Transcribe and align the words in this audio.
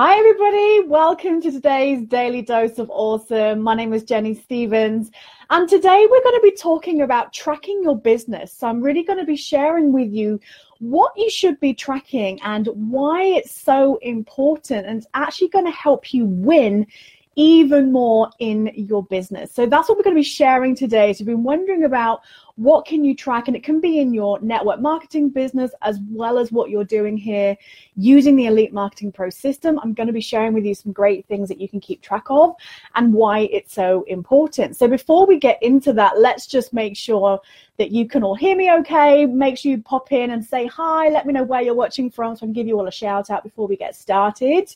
Hi, 0.00 0.16
everybody. 0.16 0.86
Welcome 0.86 1.42
to 1.42 1.50
today's 1.50 2.06
Daily 2.06 2.40
Dose 2.40 2.78
of 2.78 2.88
Awesome. 2.88 3.60
My 3.60 3.74
name 3.74 3.92
is 3.92 4.04
Jenny 4.04 4.32
Stevens, 4.32 5.10
and 5.50 5.68
today 5.68 6.06
we're 6.08 6.22
going 6.22 6.36
to 6.36 6.40
be 6.40 6.54
talking 6.54 7.02
about 7.02 7.32
tracking 7.32 7.82
your 7.82 7.98
business. 7.98 8.52
So, 8.52 8.68
I'm 8.68 8.80
really 8.80 9.02
going 9.02 9.18
to 9.18 9.24
be 9.24 9.34
sharing 9.34 9.92
with 9.92 10.12
you 10.12 10.38
what 10.78 11.10
you 11.16 11.28
should 11.28 11.58
be 11.58 11.74
tracking 11.74 12.38
and 12.44 12.68
why 12.76 13.24
it's 13.24 13.50
so 13.50 13.96
important, 14.02 14.86
and 14.86 14.98
it's 14.98 15.08
actually 15.14 15.48
going 15.48 15.64
to 15.64 15.72
help 15.72 16.14
you 16.14 16.26
win 16.26 16.86
even 17.34 17.90
more 17.92 18.30
in 18.40 18.70
your 18.74 19.04
business. 19.04 19.52
So 19.52 19.64
that's 19.64 19.88
what 19.88 19.96
we're 19.96 20.02
going 20.02 20.16
to 20.16 20.20
be 20.20 20.24
sharing 20.24 20.74
today. 20.74 21.12
So 21.12 21.16
if 21.16 21.20
you've 21.20 21.36
been 21.36 21.44
wondering 21.44 21.84
about 21.84 22.22
what 22.58 22.84
can 22.84 23.04
you 23.04 23.14
track 23.14 23.46
and 23.46 23.56
it 23.56 23.62
can 23.62 23.80
be 23.80 24.00
in 24.00 24.12
your 24.12 24.40
network 24.40 24.80
marketing 24.80 25.30
business 25.30 25.70
as 25.82 26.00
well 26.10 26.38
as 26.38 26.50
what 26.50 26.70
you're 26.70 26.82
doing 26.82 27.16
here 27.16 27.56
using 27.94 28.34
the 28.34 28.46
Elite 28.46 28.72
Marketing 28.72 29.12
Pro 29.12 29.30
system. 29.30 29.78
I'm 29.78 29.94
going 29.94 30.08
to 30.08 30.12
be 30.12 30.20
sharing 30.20 30.52
with 30.54 30.64
you 30.64 30.74
some 30.74 30.90
great 30.90 31.24
things 31.26 31.48
that 31.48 31.60
you 31.60 31.68
can 31.68 31.78
keep 31.78 32.02
track 32.02 32.24
of 32.28 32.56
and 32.96 33.14
why 33.14 33.48
it's 33.52 33.72
so 33.72 34.04
important. 34.08 34.76
So 34.76 34.88
before 34.88 35.24
we 35.24 35.38
get 35.38 35.62
into 35.62 35.92
that, 35.92 36.18
let's 36.18 36.48
just 36.48 36.72
make 36.72 36.96
sure 36.96 37.40
that 37.76 37.92
you 37.92 38.08
can 38.08 38.24
all 38.24 38.34
hear 38.34 38.56
me 38.56 38.72
okay. 38.72 39.24
Make 39.24 39.56
sure 39.56 39.70
you 39.70 39.80
pop 39.80 40.10
in 40.10 40.32
and 40.32 40.44
say 40.44 40.66
hi. 40.66 41.10
Let 41.10 41.26
me 41.26 41.34
know 41.34 41.44
where 41.44 41.62
you're 41.62 41.74
watching 41.74 42.10
from 42.10 42.34
so 42.34 42.40
I 42.44 42.46
can 42.46 42.54
give 42.54 42.66
you 42.66 42.76
all 42.76 42.88
a 42.88 42.92
shout 42.92 43.30
out 43.30 43.44
before 43.44 43.68
we 43.68 43.76
get 43.76 43.94
started. 43.94 44.74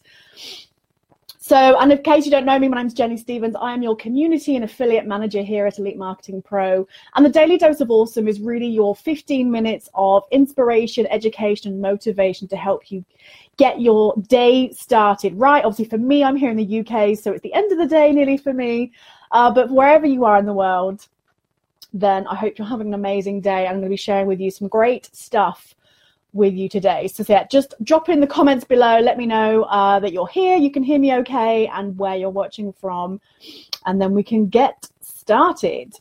So, 1.45 1.77
and 1.81 1.91
in 1.91 2.01
case 2.05 2.25
you 2.25 2.31
don't 2.31 2.45
know 2.45 2.57
me, 2.57 2.69
my 2.69 2.77
name's 2.77 2.95
Jenny 2.95 3.17
Stevens. 3.17 3.57
I 3.61 3.73
am 3.73 3.83
your 3.83 3.97
community 3.97 4.55
and 4.55 4.65
affiliate 4.65 5.07
manager 5.07 5.43
here 5.43 5.67
at 5.67 5.77
Elite 5.77 5.97
Marketing 5.97 6.41
Pro. 6.41 6.87
And 7.17 7.27
the 7.27 7.31
Daily 7.31 7.59
Dose 7.59 7.81
of 7.81 7.91
Awesome 7.91 8.29
is 8.29 8.39
really 8.39 8.69
your 8.69 8.95
15 8.95 9.51
minutes 9.51 9.89
of 9.97 10.23
inspiration, 10.31 11.05
education, 11.09 11.73
and 11.73 11.83
motivation 11.83 12.47
to 12.47 12.57
help 12.57 12.93
you 12.93 13.05
get 13.57 13.81
your 13.81 14.15
day 14.29 14.71
started 14.71 15.35
right. 15.35 15.65
Obviously, 15.65 15.87
for 15.87 15.99
me, 15.99 16.23
I'm 16.23 16.37
here 16.37 16.49
in 16.49 16.57
the 16.57 16.79
UK, 16.79 17.19
so 17.19 17.33
it's 17.33 17.43
the 17.43 17.55
end 17.55 17.73
of 17.73 17.79
the 17.79 17.89
day 17.89 18.13
nearly 18.13 18.37
for 18.37 18.53
me. 18.53 18.93
Uh, 19.33 19.51
but 19.51 19.69
wherever 19.69 20.07
you 20.07 20.25
are 20.25 20.39
in 20.39 20.47
the 20.47 20.53
world, 20.53 21.09
then 21.93 22.25
I 22.29 22.37
hope 22.37 22.57
you're 22.57 22.69
having 22.69 22.87
an 22.87 22.95
amazing 22.95 23.41
day. 23.41 23.67
I'm 23.67 23.73
going 23.73 23.83
to 23.83 23.89
be 23.89 23.97
sharing 23.97 24.29
with 24.29 24.39
you 24.39 24.53
some 24.53 24.69
great 24.69 25.11
stuff 25.13 25.75
with 26.33 26.55
you 26.55 26.69
today. 26.69 27.09
So 27.09 27.25
yeah, 27.29 27.45
just 27.45 27.75
drop 27.83 28.09
in 28.09 28.21
the 28.21 28.27
comments 28.27 28.65
below. 28.65 29.01
Let 29.01 29.19
me 29.19 29.27
know 29.27 29.65
uh, 29.65 30.01
that 30.01 30.13
you're 30.13 30.29
here, 30.29 30.57
you 30.57 30.71
can 30.71 30.83
hear 30.83 30.99
me 30.99 31.15
okay, 31.17 31.67
and 31.69 31.97
where 31.99 32.17
you're 32.17 32.31
watching 32.31 32.73
from, 32.73 33.21
and 33.87 34.01
then 34.01 34.13
we 34.13 34.23
can 34.23 34.47
get 34.47 34.89
started. 35.01 35.95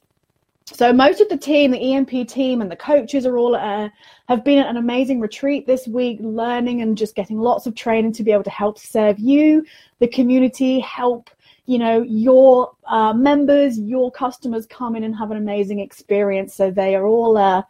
So 0.73 0.93
most 0.93 1.19
of 1.19 1.27
the 1.27 1.37
team, 1.37 1.71
the 1.71 1.93
EMP 1.93 2.29
team, 2.29 2.61
and 2.61 2.71
the 2.71 2.77
coaches 2.77 3.25
are 3.25 3.37
all 3.37 3.55
uh, 3.55 3.89
have 4.29 4.43
been 4.45 4.57
at 4.57 4.67
an 4.67 4.77
amazing 4.77 5.19
retreat 5.19 5.67
this 5.67 5.85
week, 5.85 6.19
learning 6.21 6.81
and 6.81 6.97
just 6.97 7.13
getting 7.13 7.37
lots 7.39 7.67
of 7.67 7.75
training 7.75 8.13
to 8.13 8.23
be 8.23 8.31
able 8.31 8.43
to 8.43 8.49
help 8.49 8.79
serve 8.79 9.19
you, 9.19 9.65
the 9.99 10.07
community, 10.07 10.79
help 10.79 11.29
you 11.65 11.77
know 11.77 12.01
your 12.03 12.71
uh, 12.87 13.13
members, 13.13 13.77
your 13.79 14.11
customers 14.11 14.65
come 14.65 14.95
in 14.95 15.03
and 15.03 15.15
have 15.15 15.29
an 15.31 15.37
amazing 15.37 15.79
experience. 15.79 16.55
So 16.55 16.71
they 16.71 16.95
are 16.95 17.05
all. 17.05 17.65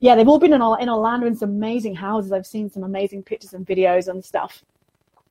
Yeah, 0.00 0.14
they've 0.14 0.28
all 0.28 0.38
been 0.38 0.54
in, 0.54 0.62
in 0.62 0.88
Orlando 0.88 1.26
in 1.26 1.36
some 1.36 1.50
amazing 1.50 1.94
houses. 1.94 2.32
I've 2.32 2.46
seen 2.46 2.70
some 2.70 2.84
amazing 2.84 3.22
pictures 3.22 3.52
and 3.52 3.66
videos 3.66 4.08
and 4.08 4.24
stuff. 4.24 4.64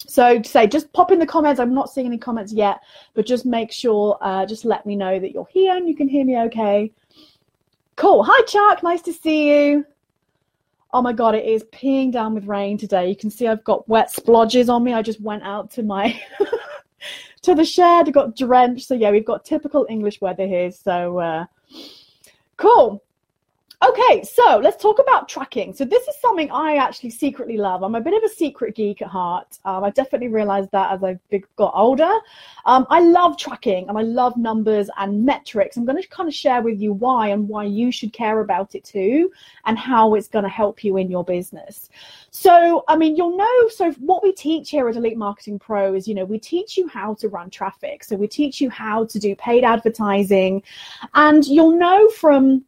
So 0.05 0.41
say, 0.43 0.67
just 0.67 0.93
pop 0.93 1.11
in 1.11 1.19
the 1.19 1.25
comments. 1.25 1.59
I'm 1.59 1.73
not 1.73 1.91
seeing 1.91 2.07
any 2.07 2.17
comments 2.17 2.53
yet, 2.53 2.79
but 3.15 3.25
just 3.25 3.45
make 3.45 3.71
sure, 3.71 4.17
uh, 4.21 4.45
just 4.45 4.63
let 4.65 4.85
me 4.85 4.95
know 4.95 5.19
that 5.19 5.31
you're 5.31 5.47
here 5.49 5.75
and 5.75 5.89
you 5.89 5.95
can 5.95 6.07
hear 6.07 6.23
me 6.23 6.37
okay. 6.37 6.91
Cool. 7.95 8.23
Hi, 8.25 8.45
Chuck. 8.45 8.81
Nice 8.83 9.01
to 9.01 9.13
see 9.13 9.49
you. 9.49 9.85
Oh 10.93 11.01
my 11.01 11.13
God, 11.13 11.35
it 11.35 11.45
is 11.45 11.63
peeing 11.65 12.11
down 12.11 12.33
with 12.33 12.45
rain 12.45 12.77
today. 12.77 13.09
You 13.09 13.15
can 13.15 13.29
see 13.29 13.47
I've 13.47 13.63
got 13.63 13.87
wet 13.89 14.11
splodges 14.11 14.69
on 14.69 14.83
me. 14.83 14.93
I 14.93 15.01
just 15.01 15.21
went 15.21 15.43
out 15.43 15.69
to 15.71 15.83
my 15.83 16.19
to 17.41 17.53
the 17.53 17.65
shed, 17.65 18.11
got 18.13 18.35
drenched. 18.35 18.87
So 18.87 18.95
yeah, 18.95 19.11
we've 19.11 19.25
got 19.25 19.45
typical 19.45 19.85
English 19.89 20.21
weather 20.21 20.47
here. 20.47 20.71
So 20.71 21.19
uh, 21.19 21.45
cool. 22.57 23.03
Okay, 23.81 24.23
so 24.23 24.59
let's 24.61 24.81
talk 24.81 24.99
about 24.99 25.29
tracking. 25.29 25.73
So 25.73 25.85
this 25.85 26.05
is 26.05 26.15
something 26.19 26.51
I 26.51 26.75
actually 26.75 27.11
secretly 27.11 27.55
love. 27.55 27.81
I'm 27.81 27.95
a 27.95 28.01
bit 28.01 28.13
of 28.13 28.29
a 28.29 28.33
secret 28.33 28.75
geek 28.75 29.01
at 29.01 29.07
heart. 29.07 29.57
Um, 29.63 29.85
I 29.85 29.89
definitely 29.91 30.27
realized 30.27 30.69
that 30.73 30.91
as 30.91 31.01
I 31.01 31.17
got 31.55 31.71
older. 31.73 32.11
Um, 32.65 32.85
I 32.89 32.99
love 32.99 33.37
tracking 33.37 33.87
and 33.87 33.97
I 33.97 34.01
love 34.01 34.35
numbers 34.35 34.89
and 34.97 35.23
metrics. 35.23 35.77
I'm 35.77 35.85
going 35.85 36.01
to 36.01 36.05
kind 36.09 36.27
of 36.27 36.35
share 36.35 36.61
with 36.61 36.81
you 36.81 36.91
why 36.91 37.29
and 37.29 37.47
why 37.47 37.63
you 37.63 37.89
should 37.89 38.11
care 38.11 38.41
about 38.41 38.75
it 38.75 38.83
too, 38.83 39.31
and 39.63 39.79
how 39.79 40.13
it's 40.15 40.27
going 40.27 40.43
to 40.43 40.49
help 40.49 40.83
you 40.83 40.97
in 40.97 41.09
your 41.09 41.23
business. 41.23 41.89
So, 42.31 42.83
I 42.89 42.97
mean, 42.97 43.15
you'll 43.15 43.37
know. 43.37 43.69
So, 43.69 43.93
what 43.93 44.23
we 44.23 44.33
teach 44.33 44.71
here 44.71 44.89
at 44.89 44.97
Elite 44.97 45.17
Marketing 45.17 45.57
Pro 45.57 45.95
is, 45.95 46.05
you 46.05 46.15
know, 46.15 46.25
we 46.25 46.37
teach 46.37 46.75
you 46.75 46.89
how 46.89 47.13
to 47.15 47.29
run 47.29 47.49
traffic. 47.49 48.03
So, 48.03 48.17
we 48.17 48.27
teach 48.27 48.59
you 48.59 48.69
how 48.69 49.05
to 49.05 49.19
do 49.19 49.37
paid 49.37 49.63
advertising, 49.63 50.63
and 51.13 51.47
you'll 51.47 51.77
know 51.77 52.09
from 52.09 52.65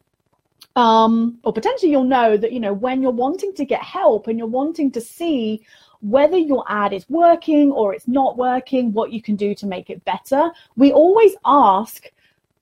um, 0.76 1.38
or 1.44 1.52
potentially 1.52 1.90
you'll 1.90 2.04
know 2.04 2.36
that 2.36 2.52
you 2.52 2.60
know 2.60 2.72
when 2.72 3.02
you're 3.02 3.10
wanting 3.10 3.52
to 3.54 3.64
get 3.64 3.82
help 3.82 4.26
and 4.26 4.38
you're 4.38 4.48
wanting 4.48 4.90
to 4.90 5.00
see 5.00 5.64
whether 6.00 6.36
your 6.36 6.64
ad 6.68 6.92
is 6.92 7.08
working 7.08 7.70
or 7.70 7.94
it's 7.94 8.08
not 8.08 8.36
working 8.36 8.92
what 8.92 9.12
you 9.12 9.22
can 9.22 9.36
do 9.36 9.54
to 9.54 9.66
make 9.66 9.90
it 9.90 10.04
better 10.04 10.50
we 10.76 10.92
always 10.92 11.34
ask 11.44 12.10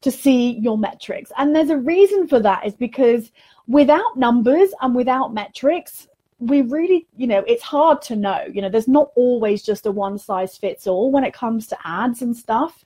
to 0.00 0.10
see 0.10 0.52
your 0.52 0.78
metrics. 0.78 1.30
And 1.36 1.54
there's 1.54 1.70
a 1.70 1.76
reason 1.76 2.26
for 2.26 2.40
that 2.40 2.66
is 2.66 2.74
because 2.74 3.30
without 3.68 4.16
numbers 4.16 4.70
and 4.80 4.94
without 4.94 5.34
metrics 5.34 6.08
we 6.40 6.62
really, 6.62 7.06
you 7.16 7.26
know, 7.26 7.44
it's 7.46 7.62
hard 7.62 8.00
to 8.02 8.16
know. 8.16 8.44
You 8.50 8.62
know, 8.62 8.70
there's 8.70 8.88
not 8.88 9.10
always 9.14 9.62
just 9.62 9.86
a 9.86 9.90
one 9.90 10.18
size 10.18 10.56
fits 10.56 10.86
all 10.86 11.12
when 11.12 11.22
it 11.22 11.34
comes 11.34 11.66
to 11.68 11.78
ads 11.84 12.22
and 12.22 12.36
stuff. 12.36 12.82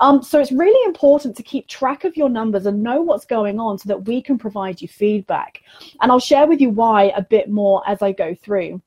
Um, 0.00 0.22
so 0.22 0.40
it's 0.40 0.52
really 0.52 0.84
important 0.86 1.36
to 1.36 1.42
keep 1.42 1.68
track 1.68 2.04
of 2.04 2.16
your 2.16 2.28
numbers 2.28 2.66
and 2.66 2.82
know 2.82 3.00
what's 3.00 3.24
going 3.24 3.60
on 3.60 3.78
so 3.78 3.86
that 3.88 4.04
we 4.06 4.20
can 4.20 4.36
provide 4.36 4.82
you 4.82 4.88
feedback. 4.88 5.62
And 6.00 6.10
I'll 6.10 6.18
share 6.18 6.46
with 6.46 6.60
you 6.60 6.70
why 6.70 7.12
a 7.16 7.22
bit 7.22 7.48
more 7.48 7.82
as 7.88 8.02
I 8.02 8.12
go 8.12 8.34
through. 8.34 8.82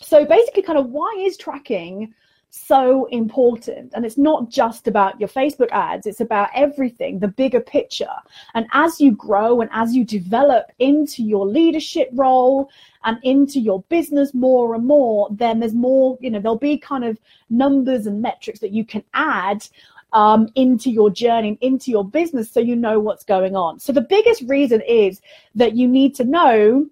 So 0.00 0.26
basically, 0.26 0.62
kind 0.62 0.78
of 0.78 0.90
why 0.90 1.24
is 1.26 1.36
tracking 1.38 2.14
so 2.54 3.06
important. 3.06 3.92
And 3.94 4.04
it's 4.04 4.16
not 4.16 4.48
just 4.48 4.86
about 4.86 5.18
your 5.18 5.28
Facebook 5.28 5.70
ads, 5.70 6.06
it's 6.06 6.20
about 6.20 6.50
everything, 6.54 7.18
the 7.18 7.28
bigger 7.28 7.60
picture. 7.60 8.14
And 8.54 8.66
as 8.72 9.00
you 9.00 9.12
grow 9.12 9.60
and 9.60 9.70
as 9.72 9.94
you 9.94 10.04
develop 10.04 10.70
into 10.78 11.22
your 11.22 11.46
leadership 11.46 12.08
role 12.12 12.70
and 13.04 13.18
into 13.22 13.60
your 13.60 13.82
business 13.84 14.32
more 14.34 14.74
and 14.74 14.86
more, 14.86 15.28
then 15.30 15.60
there's 15.60 15.74
more, 15.74 16.16
you 16.20 16.30
know, 16.30 16.40
there'll 16.40 16.56
be 16.56 16.78
kind 16.78 17.04
of 17.04 17.18
numbers 17.50 18.06
and 18.06 18.22
metrics 18.22 18.60
that 18.60 18.72
you 18.72 18.84
can 18.84 19.02
add 19.14 19.66
um, 20.12 20.48
into 20.54 20.90
your 20.90 21.10
journey, 21.10 21.58
into 21.60 21.90
your 21.90 22.04
business, 22.04 22.50
so 22.50 22.60
you 22.60 22.76
know 22.76 23.00
what's 23.00 23.24
going 23.24 23.56
on. 23.56 23.80
So 23.80 23.92
the 23.92 24.00
biggest 24.00 24.42
reason 24.42 24.80
is 24.82 25.20
that 25.56 25.74
you 25.74 25.88
need 25.88 26.14
to 26.14 26.24
know 26.24 26.86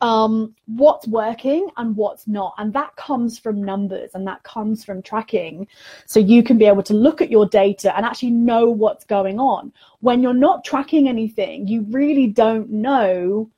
um, 0.00 0.54
what's 0.66 1.06
working 1.06 1.68
and 1.76 1.96
what's 1.96 2.26
not. 2.26 2.54
And 2.58 2.72
that 2.72 2.94
comes 2.96 3.38
from 3.38 3.62
numbers 3.62 4.10
and 4.14 4.26
that 4.26 4.42
comes 4.42 4.84
from 4.84 5.02
tracking. 5.02 5.66
So 6.06 6.20
you 6.20 6.42
can 6.42 6.58
be 6.58 6.66
able 6.66 6.82
to 6.84 6.94
look 6.94 7.20
at 7.20 7.30
your 7.30 7.46
data 7.46 7.96
and 7.96 8.04
actually 8.04 8.30
know 8.30 8.68
what's 8.70 9.04
going 9.04 9.38
on. 9.38 9.72
When 10.00 10.22
you're 10.22 10.34
not 10.34 10.64
tracking 10.64 11.08
anything, 11.08 11.68
you 11.68 11.86
really 11.90 12.26
don't 12.26 12.70
know 12.70 13.50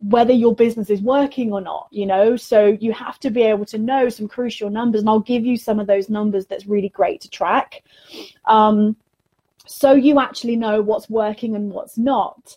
whether 0.00 0.32
your 0.32 0.54
business 0.54 0.90
is 0.90 1.00
working 1.00 1.52
or 1.52 1.60
not, 1.60 1.88
you 1.90 2.04
know? 2.04 2.36
So 2.36 2.66
you 2.66 2.92
have 2.92 3.18
to 3.20 3.30
be 3.30 3.42
able 3.42 3.64
to 3.66 3.78
know 3.78 4.08
some 4.10 4.28
crucial 4.28 4.68
numbers. 4.68 5.00
And 5.00 5.08
I'll 5.08 5.20
give 5.20 5.46
you 5.46 5.56
some 5.56 5.80
of 5.80 5.86
those 5.86 6.10
numbers 6.10 6.46
that's 6.46 6.66
really 6.66 6.90
great 6.90 7.22
to 7.22 7.30
track. 7.30 7.82
Um, 8.44 8.96
so 9.66 9.92
you 9.92 10.20
actually 10.20 10.56
know 10.56 10.82
what's 10.82 11.08
working 11.08 11.56
and 11.56 11.70
what's 11.70 11.96
not. 11.96 12.56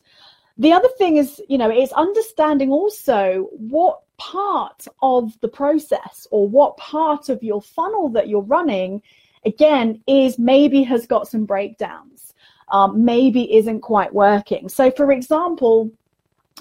The 0.57 0.73
other 0.73 0.90
thing 0.97 1.18
is, 1.18 1.41
you 1.47 1.57
know, 1.57 1.72
is 1.72 1.91
understanding 1.94 2.72
also 2.72 3.50
what 3.51 4.01
part 4.18 4.88
of 5.01 5.40
the 5.41 5.47
process 5.47 6.28
or 6.31 6.47
what 6.47 6.78
part 6.78 7.30
of 7.30 7.44
your 7.44 7.62
funnel 7.62 8.09
that 8.09 8.27
you're 8.27 8.42
running, 8.42 9.01
again, 9.45 10.01
is 10.07 10.39
maybe 10.39 10.83
has 10.83 11.06
got 11.06 11.27
some 11.27 11.45
breakdowns, 11.45 12.33
um, 12.71 13.06
maybe 13.06 13.56
isn't 13.56 13.81
quite 13.81 14.13
working. 14.13 14.68
So, 14.68 14.89
for 14.89 15.12
example, 15.12 15.92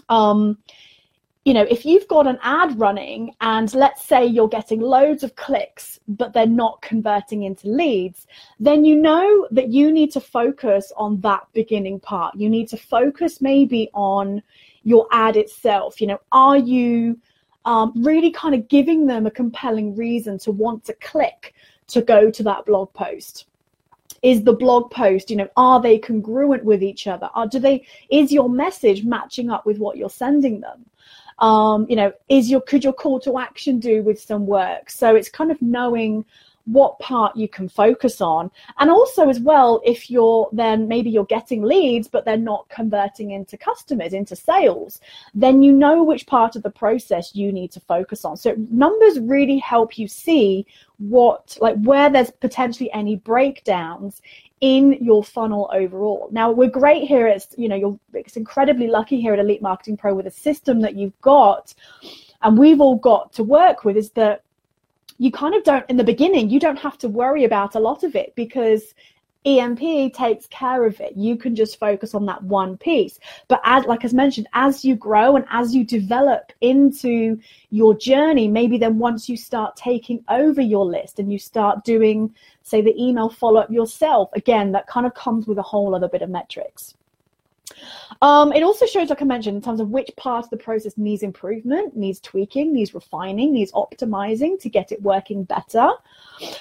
um, 0.08 0.58
you 1.46 1.54
know, 1.54 1.64
if 1.70 1.86
you've 1.86 2.08
got 2.08 2.26
an 2.26 2.40
ad 2.42 2.76
running 2.76 3.32
and 3.40 3.72
let's 3.72 4.02
say 4.02 4.26
you're 4.26 4.48
getting 4.48 4.80
loads 4.80 5.22
of 5.22 5.36
clicks, 5.36 6.00
but 6.08 6.32
they're 6.32 6.44
not 6.44 6.82
converting 6.82 7.44
into 7.44 7.68
leads, 7.68 8.26
then 8.58 8.84
you 8.84 8.96
know 8.96 9.46
that 9.52 9.68
you 9.68 9.92
need 9.92 10.10
to 10.10 10.20
focus 10.20 10.92
on 10.96 11.20
that 11.20 11.46
beginning 11.52 12.00
part. 12.00 12.34
You 12.34 12.50
need 12.50 12.66
to 12.70 12.76
focus 12.76 13.40
maybe 13.40 13.88
on 13.94 14.42
your 14.82 15.06
ad 15.12 15.36
itself. 15.36 16.00
You 16.00 16.08
know, 16.08 16.20
are 16.32 16.58
you 16.58 17.16
um, 17.64 17.92
really 17.94 18.32
kind 18.32 18.56
of 18.56 18.66
giving 18.66 19.06
them 19.06 19.24
a 19.24 19.30
compelling 19.30 19.94
reason 19.94 20.38
to 20.40 20.50
want 20.50 20.84
to 20.86 20.94
click 20.94 21.54
to 21.86 22.02
go 22.02 22.28
to 22.28 22.42
that 22.42 22.66
blog 22.66 22.92
post? 22.92 23.46
is 24.22 24.42
the 24.44 24.52
blog 24.52 24.90
post 24.90 25.30
you 25.30 25.36
know 25.36 25.48
are 25.58 25.80
they 25.80 25.98
congruent 25.98 26.64
with 26.64 26.82
each 26.82 27.06
other 27.06 27.28
are 27.34 27.46
do 27.46 27.58
they 27.58 27.86
is 28.08 28.32
your 28.32 28.48
message 28.48 29.04
matching 29.04 29.50
up 29.50 29.66
with 29.66 29.78
what 29.78 29.98
you're 29.98 30.08
sending 30.08 30.58
them 30.58 30.86
um, 31.38 31.86
you 31.88 31.96
know 31.96 32.12
is 32.28 32.50
your 32.50 32.60
could 32.60 32.84
your 32.84 32.92
call 32.92 33.20
to 33.20 33.38
action 33.38 33.78
do 33.78 34.02
with 34.02 34.20
some 34.20 34.46
work? 34.46 34.90
So 34.90 35.14
it's 35.14 35.28
kind 35.28 35.50
of 35.50 35.60
knowing 35.60 36.24
what 36.66 36.98
part 36.98 37.36
you 37.36 37.48
can 37.48 37.68
focus 37.68 38.20
on 38.20 38.50
and 38.78 38.90
also 38.90 39.28
as 39.28 39.40
well 39.40 39.80
if 39.84 40.10
you're 40.10 40.48
then 40.52 40.86
maybe 40.86 41.08
you're 41.08 41.24
getting 41.24 41.62
leads 41.62 42.08
but 42.08 42.24
they're 42.24 42.36
not 42.36 42.68
converting 42.68 43.30
into 43.30 43.56
customers 43.56 44.12
into 44.12 44.36
sales 44.36 45.00
then 45.34 45.62
you 45.62 45.72
know 45.72 46.02
which 46.02 46.26
part 46.26 46.56
of 46.56 46.62
the 46.62 46.70
process 46.70 47.34
you 47.34 47.52
need 47.52 47.70
to 47.70 47.80
focus 47.80 48.24
on 48.24 48.36
so 48.36 48.54
numbers 48.70 49.18
really 49.20 49.58
help 49.58 49.98
you 49.98 50.08
see 50.08 50.66
what 50.98 51.56
like 51.60 51.76
where 51.82 52.08
there's 52.10 52.30
potentially 52.30 52.90
any 52.92 53.16
breakdowns 53.16 54.22
in 54.60 54.92
your 55.04 55.22
funnel 55.22 55.70
overall. 55.72 56.28
Now 56.30 56.50
we're 56.50 56.70
great 56.70 57.06
here. 57.06 57.26
It's 57.26 57.48
you 57.58 57.68
know 57.68 57.76
you're 57.76 57.98
it's 58.14 58.36
incredibly 58.36 58.86
lucky 58.86 59.20
here 59.20 59.32
at 59.34 59.38
Elite 59.38 59.62
Marketing 59.62 59.96
Pro 59.96 60.14
with 60.14 60.26
a 60.26 60.30
system 60.30 60.80
that 60.80 60.96
you've 60.96 61.20
got, 61.20 61.74
and 62.42 62.58
we've 62.58 62.80
all 62.80 62.96
got 62.96 63.32
to 63.34 63.44
work 63.44 63.84
with. 63.84 63.96
Is 63.96 64.10
that 64.12 64.42
you 65.18 65.30
kind 65.30 65.54
of 65.54 65.64
don't 65.64 65.88
in 65.88 65.96
the 65.96 66.04
beginning 66.04 66.50
you 66.50 66.60
don't 66.60 66.78
have 66.78 66.98
to 66.98 67.08
worry 67.08 67.44
about 67.44 67.74
a 67.74 67.80
lot 67.80 68.04
of 68.04 68.14
it 68.14 68.34
because 68.34 68.94
EMP 69.46 70.12
takes 70.12 70.48
care 70.48 70.84
of 70.84 71.00
it. 71.00 71.16
You 71.16 71.36
can 71.36 71.54
just 71.54 71.78
focus 71.78 72.14
on 72.14 72.26
that 72.26 72.42
one 72.42 72.76
piece. 72.76 73.20
But 73.46 73.60
as 73.64 73.84
like 73.84 74.04
as 74.04 74.12
mentioned, 74.12 74.48
as 74.54 74.84
you 74.84 74.96
grow 74.96 75.36
and 75.36 75.44
as 75.50 75.72
you 75.72 75.84
develop 75.84 76.52
into 76.60 77.38
your 77.70 77.94
journey, 77.94 78.48
maybe 78.48 78.76
then 78.76 78.98
once 78.98 79.28
you 79.28 79.36
start 79.36 79.76
taking 79.76 80.24
over 80.28 80.60
your 80.60 80.84
list 80.84 81.20
and 81.20 81.32
you 81.32 81.38
start 81.38 81.84
doing, 81.84 82.34
say, 82.64 82.80
the 82.80 83.00
email 83.00 83.30
follow-up 83.30 83.70
yourself, 83.70 84.30
again, 84.34 84.72
that 84.72 84.88
kind 84.88 85.06
of 85.06 85.14
comes 85.14 85.46
with 85.46 85.58
a 85.58 85.62
whole 85.62 85.94
other 85.94 86.08
bit 86.08 86.22
of 86.22 86.28
metrics. 86.28 86.96
Um, 88.22 88.52
it 88.52 88.62
also 88.62 88.86
shows, 88.86 89.10
like 89.10 89.22
I 89.22 89.24
mentioned, 89.24 89.56
in 89.56 89.62
terms 89.62 89.80
of 89.80 89.90
which 89.90 90.10
part 90.16 90.44
of 90.44 90.50
the 90.50 90.56
process 90.56 90.96
needs 90.96 91.22
improvement, 91.22 91.96
needs 91.96 92.20
tweaking, 92.20 92.72
needs 92.72 92.94
refining, 92.94 93.52
needs 93.52 93.72
optimizing 93.72 94.58
to 94.60 94.68
get 94.68 94.92
it 94.92 95.02
working 95.02 95.44
better. 95.44 95.90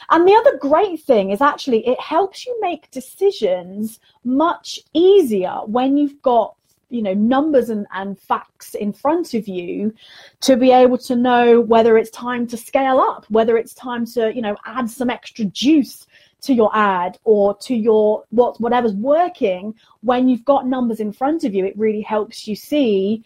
And 0.10 0.28
the 0.28 0.34
other 0.34 0.58
great 0.58 1.02
thing 1.02 1.32
is 1.32 1.42
actually 1.42 1.88
it 1.88 2.00
helps 2.00 2.46
you 2.46 2.58
make 2.62 2.92
decisions 2.92 4.00
much 4.24 4.80
easier 4.94 5.60
when 5.66 5.98
you've 5.98 6.22
got 6.22 6.56
you 6.90 7.02
know 7.02 7.14
numbers 7.14 7.70
and, 7.70 7.88
and 7.94 8.20
facts 8.20 8.76
in 8.76 8.94
front 8.94 9.34
of 9.34 9.48
you 9.48 9.94
to 10.42 10.56
be 10.56 10.72
able 10.72 10.98
to 11.00 11.16
know 11.16 11.60
whether 11.60 11.98
it's 11.98 12.12
time 12.12 12.46
to 12.46 12.56
scale 12.56 13.00
up 13.00 13.26
whether 13.30 13.58
it's 13.58 13.74
time 13.74 14.06
to 14.06 14.34
you 14.36 14.42
know 14.42 14.56
add 14.66 14.90
some 14.90 15.10
extra 15.10 15.46
juice 15.46 16.06
to 16.45 16.53
your 16.53 16.69
ad 16.75 17.18
or 17.24 17.56
to 17.57 17.75
your 17.75 18.24
what 18.30 18.59
whatever's 18.62 18.94
working 18.94 19.74
when 20.01 20.27
you've 20.27 20.45
got 20.45 20.68
numbers 20.68 21.00
in 21.00 21.12
front 21.12 21.44
of 21.44 21.53
you 21.53 21.65
it 21.65 21.77
really 21.77 22.01
helps 22.01 22.47
you 22.47 22.56
see 22.56 23.24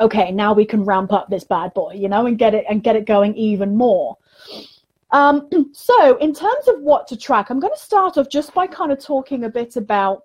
okay 0.00 0.30
now 0.30 0.52
we 0.52 0.64
can 0.64 0.84
ramp 0.84 1.12
up 1.12 1.28
this 1.28 1.44
bad 1.44 1.72
boy 1.74 1.92
you 1.92 2.08
know 2.08 2.26
and 2.26 2.38
get 2.38 2.54
it 2.54 2.64
and 2.68 2.82
get 2.82 2.96
it 2.96 3.06
going 3.06 3.34
even 3.36 3.76
more. 3.76 4.16
Um, 5.12 5.48
so 5.72 6.16
in 6.18 6.34
terms 6.34 6.68
of 6.68 6.80
what 6.80 7.06
to 7.08 7.16
track 7.16 7.50
i'm 7.50 7.60
going 7.60 7.72
to 7.72 7.80
start 7.80 8.18
off 8.18 8.28
just 8.28 8.52
by 8.52 8.66
kind 8.66 8.92
of 8.92 8.98
talking 8.98 9.44
a 9.44 9.48
bit 9.48 9.76
about 9.76 10.24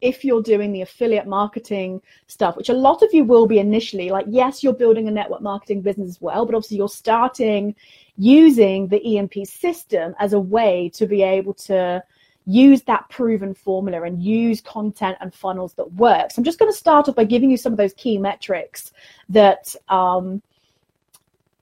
if 0.00 0.24
you're 0.24 0.42
doing 0.42 0.72
the 0.72 0.82
affiliate 0.82 1.26
marketing 1.26 2.00
stuff, 2.26 2.56
which 2.56 2.68
a 2.68 2.74
lot 2.74 3.02
of 3.02 3.12
you 3.12 3.24
will 3.24 3.46
be 3.46 3.58
initially, 3.58 4.10
like, 4.10 4.26
yes, 4.28 4.62
you're 4.62 4.72
building 4.72 5.08
a 5.08 5.10
network 5.10 5.42
marketing 5.42 5.80
business 5.80 6.08
as 6.08 6.20
well, 6.20 6.44
but 6.46 6.54
obviously 6.54 6.76
you're 6.76 6.88
starting 6.88 7.74
using 8.16 8.88
the 8.88 9.18
EMP 9.18 9.46
system 9.46 10.14
as 10.18 10.32
a 10.32 10.40
way 10.40 10.90
to 10.94 11.06
be 11.06 11.22
able 11.22 11.54
to 11.54 12.02
use 12.46 12.82
that 12.82 13.08
proven 13.08 13.54
formula 13.54 14.02
and 14.02 14.22
use 14.22 14.60
content 14.60 15.16
and 15.20 15.34
funnels 15.34 15.72
that 15.74 15.90
work. 15.94 16.30
So 16.30 16.40
I'm 16.40 16.44
just 16.44 16.58
going 16.58 16.70
to 16.70 16.76
start 16.76 17.08
off 17.08 17.14
by 17.14 17.24
giving 17.24 17.50
you 17.50 17.56
some 17.56 17.72
of 17.72 17.78
those 17.78 17.94
key 17.94 18.18
metrics 18.18 18.92
that 19.30 19.74
um, 19.88 20.42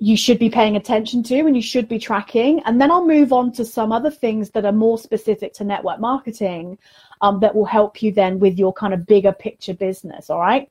you 0.02 0.16
should 0.16 0.40
be 0.40 0.50
paying 0.50 0.74
attention 0.74 1.22
to 1.22 1.38
and 1.46 1.54
you 1.54 1.62
should 1.62 1.88
be 1.88 1.96
tracking. 1.96 2.60
And 2.64 2.80
then 2.80 2.90
I'll 2.90 3.06
move 3.06 3.32
on 3.32 3.52
to 3.52 3.64
some 3.64 3.92
other 3.92 4.10
things 4.10 4.50
that 4.50 4.64
are 4.64 4.72
more 4.72 4.98
specific 4.98 5.52
to 5.54 5.64
network 5.64 6.00
marketing 6.00 6.76
um, 7.20 7.38
that 7.38 7.54
will 7.54 7.64
help 7.64 8.02
you 8.02 8.10
then 8.10 8.40
with 8.40 8.58
your 8.58 8.72
kind 8.72 8.92
of 8.92 9.06
bigger 9.06 9.30
picture 9.30 9.74
business. 9.74 10.28
All 10.28 10.40
right. 10.40 10.68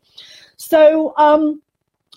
So, 0.58 1.14
um, 1.16 1.62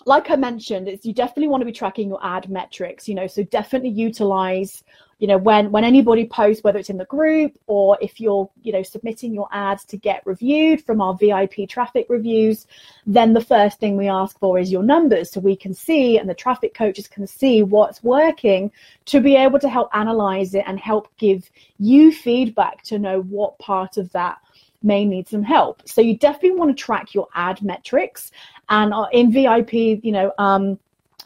like 0.05 0.29
I 0.29 0.35
mentioned, 0.35 0.89
it's 0.89 1.05
you 1.05 1.13
definitely 1.13 1.47
want 1.47 1.61
to 1.61 1.65
be 1.65 1.71
tracking 1.71 2.09
your 2.09 2.19
ad 2.21 2.49
metrics, 2.49 3.07
you 3.07 3.15
know, 3.15 3.27
so 3.27 3.43
definitely 3.43 3.91
utilize, 3.91 4.83
you 5.19 5.27
know, 5.27 5.37
when 5.37 5.71
when 5.71 5.83
anybody 5.83 6.25
posts, 6.25 6.63
whether 6.63 6.77
it's 6.77 6.89
in 6.89 6.97
the 6.97 7.05
group 7.05 7.57
or 7.67 7.97
if 8.01 8.19
you're, 8.19 8.49
you 8.63 8.73
know, 8.73 8.83
submitting 8.83 9.33
your 9.33 9.47
ads 9.51 9.85
to 9.85 9.97
get 9.97 10.25
reviewed 10.25 10.83
from 10.83 10.99
our 10.99 11.15
VIP 11.15 11.69
traffic 11.69 12.05
reviews, 12.09 12.67
then 13.07 13.33
the 13.33 13.43
first 13.43 13.79
thing 13.79 13.95
we 13.95 14.09
ask 14.09 14.37
for 14.39 14.59
is 14.59 14.71
your 14.71 14.83
numbers 14.83 15.31
so 15.31 15.39
we 15.39 15.55
can 15.55 15.73
see 15.73 16.17
and 16.17 16.29
the 16.29 16.33
traffic 16.33 16.73
coaches 16.73 17.07
can 17.07 17.25
see 17.25 17.63
what's 17.63 18.03
working 18.03 18.71
to 19.05 19.21
be 19.21 19.35
able 19.35 19.59
to 19.59 19.69
help 19.69 19.89
analyze 19.93 20.53
it 20.53 20.65
and 20.67 20.79
help 20.79 21.07
give 21.17 21.49
you 21.79 22.11
feedback 22.11 22.83
to 22.83 22.99
know 22.99 23.21
what 23.21 23.57
part 23.57 23.97
of 23.97 24.11
that 24.11 24.37
may 24.83 25.05
need 25.05 25.27
some 25.27 25.43
help. 25.43 25.81
So 25.87 26.01
you 26.01 26.17
definitely 26.17 26.59
want 26.59 26.77
to 26.77 26.83
track 26.83 27.13
your 27.13 27.27
ad 27.33 27.61
metrics. 27.61 28.31
And 28.69 28.93
uh, 28.93 29.07
in 29.11 29.31
VIP, 29.31 29.73
you 29.73 30.11
know, 30.11 30.31
um, 30.37 30.79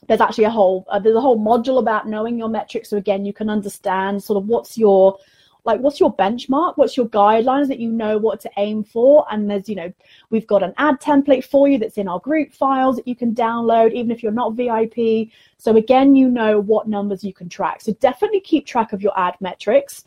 there's 0.10 0.22
actually 0.22 0.46
a 0.46 0.50
whole 0.50 0.86
uh, 0.90 0.98
there's 0.98 1.16
a 1.16 1.22
whole 1.22 1.40
module 1.40 1.80
about 1.80 2.08
knowing 2.08 2.38
your 2.38 2.50
metrics. 2.50 2.90
So 2.90 2.98
again, 2.98 3.26
you 3.26 3.32
can 3.32 3.48
understand 3.48 4.22
sort 4.24 4.38
of 4.38 4.48
what's 4.48 4.76
your 4.76 5.20
like 5.66 5.82
what's 5.82 6.00
your 6.00 6.16
benchmark? 6.16 6.78
What's 6.78 6.98
your 6.98 7.08
guidelines 7.08 7.68
that 7.68 7.80
you 7.80 7.92
know 7.92 8.18
what 8.18 8.40
to 8.40 8.50
aim 8.58 8.84
for? 8.84 9.24
And 9.32 9.48
there's 9.48 9.70
you 9.70 9.76
know 9.76 9.94
we've 10.32 10.48
got 10.48 10.64
an 10.64 10.74
ad 10.78 11.00
template 11.00 11.44
for 11.44 11.68
you 11.68 11.78
that's 11.78 12.00
in 12.00 12.08
our 12.08 12.20
group 12.20 12.52
files 12.52 12.96
that 12.96 13.08
you 13.08 13.16
can 13.16 13.36
download 13.36 13.94
even 13.94 14.10
if 14.10 14.24
you're 14.24 14.32
not 14.32 14.54
vip 14.54 15.30
so 15.58 15.76
again 15.76 16.16
you 16.16 16.28
know 16.28 16.60
what 16.60 16.88
numbers 16.88 17.24
you 17.24 17.32
can 17.34 17.48
track. 17.48 17.82
So 17.82 17.94
definitely 17.94 18.40
keep 18.40 18.66
track 18.66 18.94
of 18.94 19.04
your 19.04 19.18
ad 19.18 19.36
metrics 19.42 20.06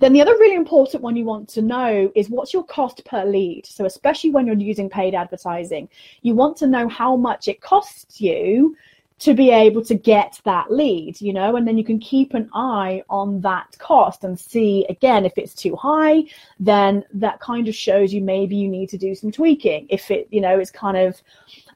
then 0.00 0.14
the 0.14 0.20
other 0.20 0.32
really 0.32 0.56
important 0.56 1.02
one 1.02 1.14
you 1.14 1.24
want 1.24 1.48
to 1.50 1.62
know 1.62 2.10
is 2.14 2.30
what's 2.30 2.52
your 2.52 2.64
cost 2.64 3.04
per 3.04 3.24
lead. 3.24 3.66
So 3.66 3.84
especially 3.84 4.30
when 4.30 4.46
you're 4.46 4.56
using 4.56 4.88
paid 4.88 5.14
advertising, 5.14 5.88
you 6.22 6.34
want 6.34 6.56
to 6.58 6.66
know 6.66 6.88
how 6.88 7.16
much 7.16 7.48
it 7.48 7.60
costs 7.60 8.20
you 8.20 8.76
to 9.20 9.34
be 9.34 9.50
able 9.50 9.84
to 9.84 9.94
get 9.94 10.40
that 10.44 10.72
lead, 10.72 11.20
you 11.20 11.34
know, 11.34 11.56
and 11.56 11.68
then 11.68 11.76
you 11.76 11.84
can 11.84 11.98
keep 11.98 12.32
an 12.32 12.48
eye 12.54 13.02
on 13.10 13.42
that 13.42 13.76
cost 13.78 14.24
and 14.24 14.40
see 14.40 14.86
again 14.88 15.26
if 15.26 15.36
it's 15.36 15.54
too 15.54 15.76
high, 15.76 16.24
then 16.58 17.04
that 17.12 17.38
kind 17.38 17.68
of 17.68 17.74
shows 17.74 18.14
you 18.14 18.22
maybe 18.22 18.56
you 18.56 18.66
need 18.66 18.88
to 18.88 18.96
do 18.96 19.14
some 19.14 19.30
tweaking. 19.30 19.86
If 19.90 20.10
it, 20.10 20.26
you 20.30 20.40
know, 20.40 20.58
is 20.58 20.70
kind 20.70 20.96
of 20.96 21.20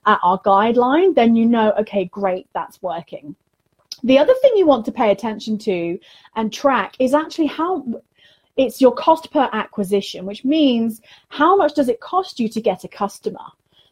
at 0.06 0.18
our 0.22 0.40
guideline, 0.40 1.14
then 1.14 1.36
you 1.36 1.44
know, 1.44 1.72
okay, 1.72 2.06
great, 2.06 2.48
that's 2.54 2.80
working. 2.80 3.36
The 4.02 4.18
other 4.18 4.34
thing 4.40 4.52
you 4.56 4.66
want 4.66 4.86
to 4.86 4.92
pay 4.92 5.10
attention 5.10 5.58
to 5.58 5.98
and 6.36 6.50
track 6.50 6.96
is 6.98 7.12
actually 7.12 7.46
how 7.46 7.84
it's 8.56 8.81
your 8.81 8.93
cost 8.93 9.31
per 9.32 9.49
acquisition, 9.53 10.27
which 10.27 10.44
means 10.44 11.01
how 11.29 11.56
much 11.56 11.75
does 11.75 11.89
it 11.89 12.01
cost 12.01 12.39
you 12.39 12.49
to 12.51 12.61
get 12.61 12.84
a 12.84 12.89
customer? 12.89 13.44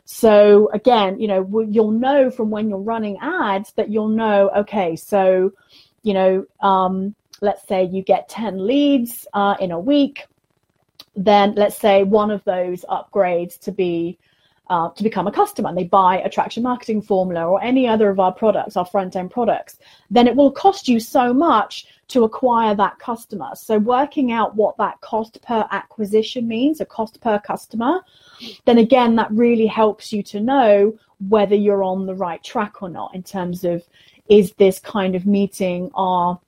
So 0.04 0.70
again, 0.72 1.20
you 1.20 1.28
know, 1.28 1.66
you'll 1.68 1.90
know 1.90 2.30
from 2.30 2.50
when 2.50 2.68
you're 2.68 2.78
running 2.78 3.18
ads 3.20 3.72
that 3.74 3.90
you'll 3.90 4.08
know, 4.08 4.50
okay, 4.56 4.96
so, 4.96 5.52
you 6.02 6.14
know, 6.14 6.44
um, 6.60 7.14
let's 7.40 7.66
say 7.66 7.84
you 7.84 8.02
get 8.02 8.28
10 8.28 8.66
leads 8.66 9.26
uh, 9.32 9.56
in 9.60 9.70
a 9.70 9.78
week, 9.78 10.26
then 11.14 11.54
let's 11.56 11.76
say 11.76 12.04
one 12.04 12.30
of 12.30 12.42
those 12.44 12.84
upgrades 12.88 13.58
to 13.60 13.72
be 13.72 14.18
uh, 14.72 14.88
to 14.88 15.02
become 15.02 15.26
a 15.26 15.32
customer 15.32 15.68
and 15.68 15.76
they 15.76 15.84
buy 15.84 16.16
attraction 16.20 16.62
marketing 16.62 17.02
formula 17.02 17.46
or 17.46 17.62
any 17.62 17.86
other 17.86 18.08
of 18.08 18.18
our 18.18 18.32
products, 18.32 18.74
our 18.74 18.86
front 18.86 19.14
end 19.14 19.30
products, 19.30 19.78
then 20.10 20.26
it 20.26 20.34
will 20.34 20.50
cost 20.50 20.88
you 20.88 20.98
so 20.98 21.34
much 21.34 21.86
to 22.08 22.24
acquire 22.24 22.74
that 22.74 22.98
customer. 22.98 23.50
So 23.54 23.78
working 23.78 24.32
out 24.32 24.56
what 24.56 24.78
that 24.78 24.98
cost 25.02 25.42
per 25.42 25.68
acquisition 25.70 26.48
means, 26.48 26.80
a 26.80 26.86
cost 26.86 27.20
per 27.20 27.38
customer, 27.38 28.00
then 28.64 28.78
again, 28.78 29.14
that 29.16 29.30
really 29.30 29.66
helps 29.66 30.10
you 30.10 30.22
to 30.22 30.40
know 30.40 30.98
whether 31.28 31.54
you're 31.54 31.84
on 31.84 32.06
the 32.06 32.14
right 32.14 32.42
track 32.42 32.82
or 32.82 32.88
not 32.88 33.14
in 33.14 33.22
terms 33.22 33.64
of 33.64 33.82
is 34.30 34.52
this 34.52 34.78
kind 34.80 35.14
of 35.14 35.26
meeting 35.26 35.90
our 35.94 36.40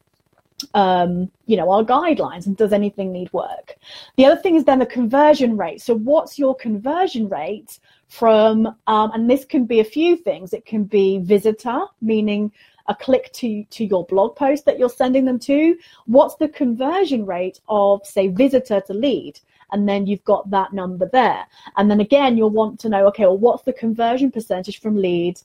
um, 0.73 1.31
you 1.47 1.57
know, 1.57 1.71
our 1.71 1.85
guidelines 1.85 2.47
and 2.47 2.57
does 2.57 2.73
anything 2.73 3.13
need 3.13 3.31
work? 3.33 3.77
The 4.17 4.25
other 4.25 4.41
thing 4.41 4.55
is 4.55 4.65
then 4.65 4.79
the 4.79 4.87
conversion 4.87 5.57
rate. 5.59 5.83
So 5.83 5.95
what's 5.95 6.39
your 6.39 6.55
conversion 6.55 7.29
rate 7.29 7.81
from, 8.09 8.67
um, 8.87 9.11
and 9.13 9.29
this 9.29 9.45
can 9.45 9.65
be 9.65 9.81
a 9.81 9.85
few 9.85 10.17
things. 10.17 10.53
It 10.53 10.67
can 10.67 10.85
be 10.85 11.19
visitor, 11.19 11.81
meaning 12.01 12.53
a 12.87 12.95
click 12.95 13.33
to, 13.33 13.65
to 13.65 13.85
your 13.85 14.05
blog 14.07 14.37
post 14.37 14.65
that 14.67 14.79
you're 14.79 14.89
sending 14.89 15.25
them 15.25 15.39
to. 15.41 15.77
What's 16.07 16.37
the 16.37 16.49
conversion 16.49 17.25
rate 17.25 17.61
of, 17.69 18.07
say, 18.07 18.29
visitor 18.29 18.81
to 18.83 18.95
lead? 18.95 19.41
And 19.73 19.89
then 19.89 20.07
you've 20.07 20.25
got 20.25 20.51
that 20.51 20.73
number 20.73 21.09
there. 21.11 21.47
And 21.77 21.91
then 21.91 22.01
again, 22.01 22.37
you'll 22.37 22.51
want 22.51 22.79
to 22.81 22.89
know, 22.89 23.07
okay, 23.09 23.25
well, 23.25 23.39
what's 23.39 23.63
the 23.63 23.73
conversion 23.73 24.31
percentage 24.31 24.81
from 24.81 24.97
lead 24.97 25.41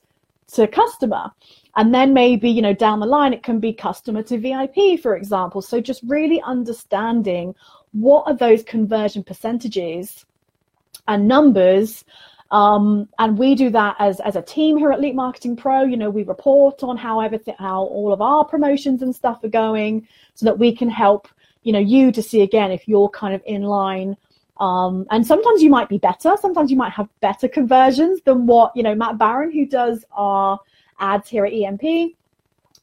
to 0.52 0.66
customer? 0.68 1.30
And 1.76 1.94
then 1.94 2.12
maybe, 2.12 2.50
you 2.50 2.62
know, 2.62 2.74
down 2.74 3.00
the 3.00 3.06
line, 3.06 3.32
it 3.32 3.42
can 3.42 3.58
be 3.58 3.72
customer 3.72 4.22
to 4.24 4.38
VIP, 4.38 5.00
for 5.00 5.16
example. 5.16 5.62
So 5.62 5.80
just 5.80 6.02
really 6.06 6.42
understanding 6.42 7.54
what 7.92 8.26
are 8.26 8.34
those 8.34 8.62
conversion 8.62 9.24
percentages 9.24 10.26
and 11.08 11.26
numbers 11.26 12.04
Um, 12.50 13.08
and 13.18 13.38
we 13.38 13.54
do 13.54 13.70
that 13.70 13.96
as, 13.98 14.18
as 14.20 14.36
a 14.36 14.42
team 14.42 14.76
here 14.76 14.90
at 14.90 14.98
Elite 14.98 15.14
Marketing 15.14 15.56
Pro. 15.56 15.84
You 15.84 15.96
know, 15.96 16.10
we 16.10 16.24
report 16.24 16.82
on 16.82 16.96
how 16.96 17.20
everything, 17.20 17.54
how 17.58 17.82
all 17.82 18.12
of 18.12 18.20
our 18.20 18.44
promotions 18.44 19.02
and 19.02 19.14
stuff 19.14 19.44
are 19.44 19.48
going 19.48 20.06
so 20.34 20.46
that 20.46 20.58
we 20.58 20.74
can 20.74 20.88
help, 20.88 21.28
you 21.62 21.72
know, 21.72 21.78
you 21.78 22.10
to 22.10 22.22
see 22.22 22.42
again 22.42 22.72
if 22.72 22.88
you're 22.88 23.08
kind 23.10 23.34
of 23.34 23.42
in 23.46 23.62
line. 23.62 24.16
Um, 24.56 25.06
and 25.10 25.26
sometimes 25.26 25.62
you 25.62 25.70
might 25.70 25.88
be 25.88 25.98
better. 25.98 26.34
Sometimes 26.38 26.70
you 26.70 26.76
might 26.76 26.92
have 26.92 27.08
better 27.20 27.48
conversions 27.48 28.20
than 28.22 28.46
what, 28.46 28.72
you 28.76 28.82
know, 28.82 28.94
Matt 28.94 29.16
Barron, 29.16 29.52
who 29.52 29.64
does 29.64 30.04
our 30.12 30.58
ads 30.98 31.28
here 31.28 31.46
at 31.46 31.52
EMP. 31.52 32.14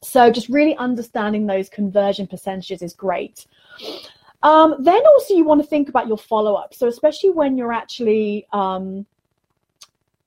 So 0.02 0.30
just 0.30 0.48
really 0.48 0.76
understanding 0.76 1.46
those 1.46 1.68
conversion 1.68 2.26
percentages 2.26 2.82
is 2.82 2.94
great. 2.94 3.46
Um, 4.42 4.76
then 4.78 5.00
also 5.06 5.34
you 5.34 5.44
want 5.44 5.60
to 5.60 5.66
think 5.66 5.88
about 5.88 6.08
your 6.08 6.18
follow 6.18 6.54
up. 6.54 6.72
So 6.72 6.86
especially 6.88 7.30
when 7.30 7.56
you're 7.56 7.72
actually 7.72 8.46
um, 8.52 9.06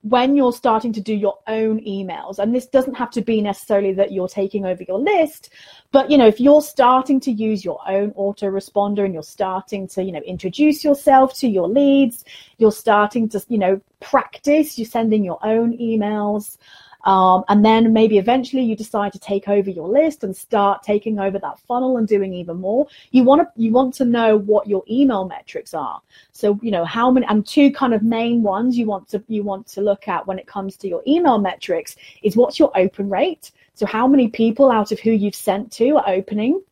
when 0.02 0.34
you're 0.34 0.52
starting 0.52 0.92
to 0.92 1.00
do 1.00 1.14
your 1.14 1.38
own 1.46 1.80
emails 1.80 2.40
and 2.40 2.52
this 2.52 2.66
doesn't 2.66 2.94
have 2.94 3.10
to 3.10 3.22
be 3.22 3.40
necessarily 3.40 3.92
that 3.92 4.10
you're 4.10 4.28
taking 4.28 4.66
over 4.66 4.82
your 4.88 4.98
list 4.98 5.50
but 5.92 6.10
you 6.10 6.18
know 6.18 6.26
if 6.26 6.40
you're 6.40 6.60
starting 6.60 7.20
to 7.20 7.30
use 7.30 7.64
your 7.64 7.78
own 7.88 8.10
autoresponder 8.12 9.04
and 9.04 9.14
you're 9.14 9.22
starting 9.22 9.86
to 9.86 10.02
you 10.02 10.10
know 10.10 10.20
introduce 10.20 10.82
yourself 10.82 11.34
to 11.34 11.48
your 11.48 11.68
leads 11.68 12.24
you're 12.58 12.72
starting 12.72 13.28
to 13.28 13.40
you 13.48 13.58
know 13.58 13.80
practice 14.00 14.76
you're 14.76 14.86
sending 14.86 15.24
your 15.24 15.38
own 15.44 15.76
emails 15.78 16.58
um, 17.04 17.44
and 17.48 17.64
then 17.64 17.92
maybe 17.92 18.18
eventually 18.18 18.62
you 18.62 18.76
decide 18.76 19.12
to 19.12 19.18
take 19.18 19.48
over 19.48 19.70
your 19.70 19.88
list 19.88 20.22
and 20.22 20.36
start 20.36 20.82
taking 20.82 21.18
over 21.18 21.38
that 21.38 21.58
funnel 21.60 21.96
and 21.96 22.06
doing 22.06 22.32
even 22.32 22.58
more. 22.58 22.86
You 23.10 23.24
want 23.24 23.42
to 23.42 23.60
you 23.60 23.72
want 23.72 23.94
to 23.94 24.04
know 24.04 24.36
what 24.36 24.68
your 24.68 24.84
email 24.88 25.26
metrics 25.26 25.74
are. 25.74 26.00
So 26.32 26.58
you 26.62 26.70
know 26.70 26.84
how 26.84 27.10
many 27.10 27.26
and 27.26 27.46
two 27.46 27.72
kind 27.72 27.94
of 27.94 28.02
main 28.02 28.42
ones 28.42 28.78
you 28.78 28.86
want 28.86 29.08
to 29.08 29.22
you 29.28 29.42
want 29.42 29.66
to 29.68 29.80
look 29.80 30.06
at 30.06 30.26
when 30.26 30.38
it 30.38 30.46
comes 30.46 30.76
to 30.78 30.88
your 30.88 31.02
email 31.06 31.38
metrics 31.38 31.96
is 32.22 32.36
what's 32.36 32.58
your 32.58 32.70
open 32.76 33.10
rate. 33.10 33.50
So 33.74 33.86
how 33.86 34.06
many 34.06 34.28
people 34.28 34.70
out 34.70 34.92
of 34.92 35.00
who 35.00 35.10
you've 35.10 35.34
sent 35.34 35.72
to 35.72 35.96
are 35.96 36.08
opening, 36.08 36.62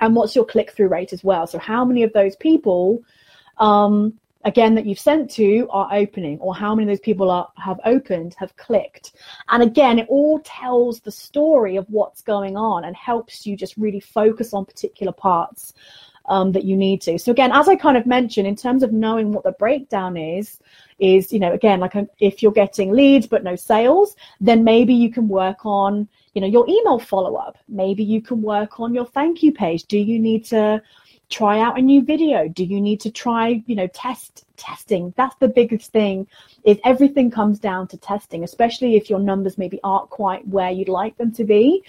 and 0.00 0.14
what's 0.14 0.34
your 0.34 0.44
click 0.44 0.70
through 0.70 0.88
rate 0.88 1.12
as 1.12 1.24
well. 1.24 1.46
So 1.46 1.58
how 1.58 1.84
many 1.84 2.04
of 2.04 2.12
those 2.12 2.36
people 2.36 3.02
um, 3.58 4.14
again 4.48 4.74
that 4.74 4.86
you've 4.86 4.98
sent 4.98 5.30
to 5.30 5.68
are 5.70 5.88
opening 5.92 6.38
or 6.40 6.54
how 6.54 6.74
many 6.74 6.84
of 6.84 6.88
those 6.88 7.04
people 7.04 7.30
are 7.30 7.48
have 7.56 7.78
opened 7.84 8.34
have 8.38 8.56
clicked. 8.56 9.12
And 9.50 9.62
again 9.62 9.98
it 9.98 10.06
all 10.08 10.40
tells 10.40 11.00
the 11.00 11.12
story 11.12 11.76
of 11.76 11.86
what's 11.88 12.22
going 12.22 12.56
on 12.56 12.84
and 12.84 12.96
helps 12.96 13.46
you 13.46 13.56
just 13.56 13.76
really 13.76 14.00
focus 14.00 14.54
on 14.54 14.64
particular 14.64 15.12
parts 15.12 15.74
um, 16.26 16.52
that 16.52 16.64
you 16.64 16.76
need 16.76 17.02
to. 17.02 17.18
So 17.18 17.30
again 17.30 17.52
as 17.52 17.68
i 17.68 17.76
kind 17.76 17.98
of 17.98 18.06
mentioned 18.06 18.48
in 18.48 18.56
terms 18.56 18.82
of 18.82 18.92
knowing 18.92 19.32
what 19.32 19.44
the 19.44 19.52
breakdown 19.52 20.16
is 20.16 20.60
is 20.98 21.32
you 21.32 21.38
know 21.38 21.52
again 21.52 21.78
like 21.78 21.94
um, 21.94 22.08
if 22.18 22.42
you're 22.42 22.60
getting 22.64 22.90
leads 22.90 23.26
but 23.26 23.44
no 23.44 23.54
sales 23.54 24.16
then 24.40 24.64
maybe 24.64 24.92
you 24.92 25.12
can 25.12 25.28
work 25.28 25.64
on 25.64 26.08
you 26.34 26.40
know 26.40 26.46
your 26.46 26.68
email 26.68 26.98
follow 26.98 27.36
up 27.36 27.56
maybe 27.68 28.02
you 28.02 28.20
can 28.20 28.42
work 28.42 28.80
on 28.80 28.94
your 28.94 29.06
thank 29.06 29.42
you 29.42 29.52
page. 29.52 29.84
Do 29.84 29.98
you 29.98 30.18
need 30.18 30.44
to 30.46 30.82
try 31.30 31.60
out 31.60 31.78
a 31.78 31.82
new 31.82 32.02
video? 32.02 32.48
Do 32.48 32.64
you 32.64 32.80
need 32.80 33.00
to 33.00 33.10
try 33.10 33.62
you 33.66 33.74
know 33.74 33.86
test 33.88 34.44
testing? 34.56 35.14
That's 35.16 35.36
the 35.36 35.48
biggest 35.48 35.92
thing 35.92 36.26
is 36.64 36.78
everything 36.84 37.30
comes 37.30 37.58
down 37.58 37.88
to 37.88 37.96
testing 37.96 38.44
especially 38.44 38.96
if 38.96 39.08
your 39.08 39.20
numbers 39.20 39.58
maybe 39.58 39.78
aren't 39.84 40.10
quite 40.10 40.46
where 40.48 40.70
you'd 40.70 40.88
like 40.88 41.16
them 41.16 41.32
to 41.32 41.44
be 41.44 41.82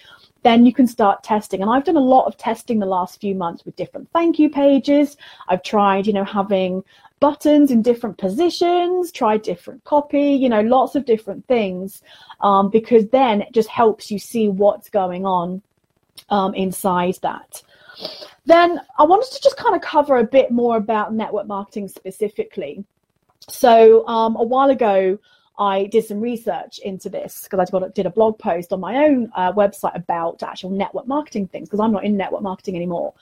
then 0.43 0.65
you 0.65 0.73
can 0.73 0.87
start 0.87 1.23
testing. 1.23 1.61
And 1.61 1.69
i've 1.69 1.83
done 1.83 1.97
a 1.97 2.11
lot 2.15 2.25
of 2.25 2.37
testing 2.37 2.79
the 2.79 2.85
last 2.85 3.19
few 3.19 3.35
months 3.35 3.65
with 3.65 3.75
different 3.75 4.09
thank 4.13 4.39
you 4.39 4.49
pages. 4.49 5.17
I've 5.47 5.63
tried 5.63 6.07
you 6.07 6.13
know 6.13 6.23
having 6.25 6.83
buttons 7.19 7.69
in 7.71 7.81
different 7.81 8.17
positions 8.17 9.11
try 9.11 9.37
different 9.37 9.83
copy 9.83 10.31
you 10.31 10.47
know 10.47 10.61
lots 10.61 10.95
of 10.95 11.05
different 11.05 11.45
things 11.47 12.01
um, 12.41 12.69
because 12.69 13.07
then 13.09 13.41
it 13.41 13.51
just 13.53 13.69
helps 13.69 14.09
you 14.09 14.17
see 14.17 14.47
what's 14.47 14.89
going 14.89 15.25
on 15.25 15.61
um, 16.29 16.53
inside 16.53 17.17
that 17.21 17.61
then 18.45 18.79
I 18.97 19.03
wanted 19.03 19.31
to 19.31 19.41
just 19.41 19.57
kind 19.57 19.75
of 19.75 19.81
cover 19.81 20.17
a 20.17 20.23
bit 20.23 20.51
more 20.51 20.77
about 20.77 21.13
network 21.13 21.47
marketing 21.47 21.87
specifically. 21.87 22.83
So 23.47 24.07
um, 24.07 24.35
a 24.35 24.43
while 24.43 24.69
ago, 24.69 25.17
I 25.59 25.87
did 25.87 26.05
some 26.05 26.21
research 26.21 26.79
into 26.79 27.09
this 27.09 27.43
because 27.43 27.69
I 27.69 27.87
did 27.89 28.05
a 28.05 28.09
blog 28.09 28.39
post 28.39 28.71
on 28.71 28.79
my 28.79 29.03
own 29.03 29.29
uh, 29.35 29.51
website 29.51 29.93
about 29.93 30.41
actual 30.41 30.69
network 30.69 31.05
marketing 31.05 31.49
things 31.49 31.67
because 31.67 31.81
I'm 31.81 31.91
not 31.91 32.05
in 32.05 32.15
network 32.15 32.41
marketing 32.41 32.77
anymore. 32.77 33.13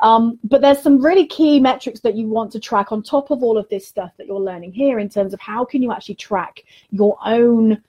Um, 0.00 0.40
but 0.42 0.60
there's 0.60 0.82
some 0.82 1.00
really 1.00 1.26
key 1.26 1.60
metrics 1.60 2.00
that 2.00 2.16
you 2.16 2.26
want 2.26 2.50
to 2.52 2.60
track 2.60 2.90
on 2.90 3.02
top 3.02 3.30
of 3.30 3.44
all 3.44 3.56
of 3.56 3.68
this 3.68 3.86
stuff 3.86 4.10
that 4.18 4.26
you're 4.26 4.40
learning 4.40 4.72
here 4.72 4.98
in 4.98 5.08
terms 5.08 5.32
of 5.32 5.40
how 5.40 5.64
can 5.64 5.82
you 5.82 5.92
actually 5.92 6.16
track 6.16 6.64
your 6.90 7.16
own 7.24 7.80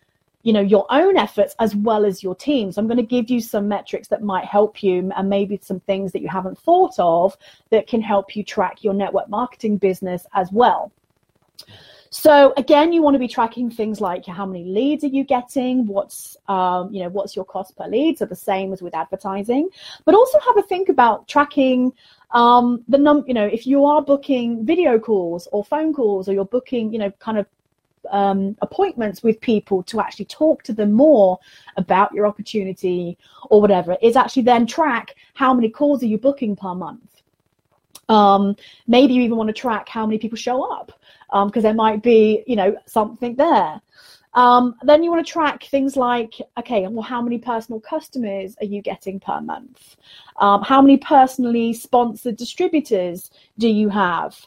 you 0.45 0.53
know 0.53 0.61
your 0.61 0.85
own 0.89 1.17
efforts 1.17 1.55
as 1.59 1.75
well 1.75 2.05
as 2.05 2.23
your 2.23 2.35
team 2.35 2.71
so 2.71 2.79
i'm 2.79 2.87
going 2.87 2.97
to 2.97 3.03
give 3.03 3.29
you 3.29 3.41
some 3.41 3.67
metrics 3.67 4.07
that 4.07 4.21
might 4.21 4.45
help 4.45 4.81
you 4.83 5.11
and 5.17 5.29
maybe 5.29 5.59
some 5.61 5.79
things 5.81 6.11
that 6.11 6.21
you 6.21 6.29
haven't 6.29 6.57
thought 6.57 6.93
of 6.99 7.35
that 7.69 7.87
can 7.87 8.01
help 8.01 8.35
you 8.35 8.43
track 8.43 8.83
your 8.83 8.93
network 8.93 9.29
marketing 9.29 9.77
business 9.77 10.25
as 10.33 10.51
well. 10.51 10.91
So 12.09 12.53
again 12.55 12.93
you 12.93 13.01
want 13.01 13.15
to 13.15 13.19
be 13.19 13.27
tracking 13.27 13.69
things 13.69 13.99
like 13.99 14.25
how 14.25 14.45
many 14.45 14.63
leads 14.63 15.03
are 15.03 15.07
you 15.07 15.25
getting 15.25 15.85
what's 15.85 16.37
um, 16.47 16.93
you 16.93 17.03
know 17.03 17.09
what's 17.09 17.35
your 17.35 17.43
cost 17.43 17.75
per 17.75 17.87
lead 17.87 18.17
so 18.17 18.25
the 18.25 18.35
same 18.35 18.71
as 18.71 18.81
with 18.81 18.95
advertising. 18.95 19.67
But 20.05 20.15
also 20.15 20.39
have 20.39 20.57
a 20.57 20.61
think 20.61 20.87
about 20.87 21.27
tracking 21.27 21.91
um, 22.31 22.83
the 22.87 22.97
num 22.97 23.25
you 23.27 23.33
know 23.33 23.45
if 23.45 23.67
you 23.67 23.83
are 23.85 24.01
booking 24.01 24.65
video 24.65 24.97
calls 24.97 25.47
or 25.51 25.65
phone 25.65 25.93
calls 25.93 26.29
or 26.29 26.33
you're 26.33 26.45
booking 26.45 26.93
you 26.93 26.99
know 26.99 27.11
kind 27.19 27.37
of 27.37 27.47
um, 28.11 28.55
appointments 28.61 29.23
with 29.23 29.39
people 29.41 29.83
to 29.83 29.99
actually 29.99 30.25
talk 30.25 30.63
to 30.63 30.73
them 30.73 30.93
more 30.93 31.39
about 31.77 32.13
your 32.13 32.27
opportunity 32.27 33.17
or 33.49 33.61
whatever 33.61 33.97
is 34.01 34.15
actually 34.15 34.43
then 34.43 34.65
track 34.65 35.15
how 35.33 35.53
many 35.53 35.69
calls 35.69 36.03
are 36.03 36.07
you 36.07 36.17
booking 36.17 36.55
per 36.55 36.73
month. 36.73 37.21
Um, 38.07 38.55
maybe 38.87 39.13
you 39.13 39.21
even 39.21 39.37
want 39.37 39.47
to 39.47 39.53
track 39.53 39.89
how 39.89 40.05
many 40.05 40.19
people 40.19 40.37
show 40.37 40.63
up 40.63 40.91
because 41.29 41.57
um, 41.57 41.61
there 41.61 41.73
might 41.73 42.03
be, 42.03 42.43
you 42.45 42.55
know, 42.55 42.75
something 42.85 43.35
there. 43.35 43.81
Um, 44.35 44.75
then 44.83 45.01
you 45.01 45.11
want 45.11 45.25
to 45.25 45.31
track 45.31 45.63
things 45.63 45.95
like, 45.95 46.33
okay, 46.59 46.85
well, 46.87 47.01
how 47.01 47.21
many 47.21 47.37
personal 47.37 47.79
customers 47.79 48.55
are 48.59 48.65
you 48.65 48.81
getting 48.81 49.19
per 49.19 49.39
month? 49.39 49.95
Um, 50.41 50.61
how 50.61 50.81
many 50.81 50.97
personally 50.97 51.71
sponsored 51.71 52.35
distributors 52.35 53.31
do 53.57 53.69
you 53.69 53.87
have? 53.89 54.37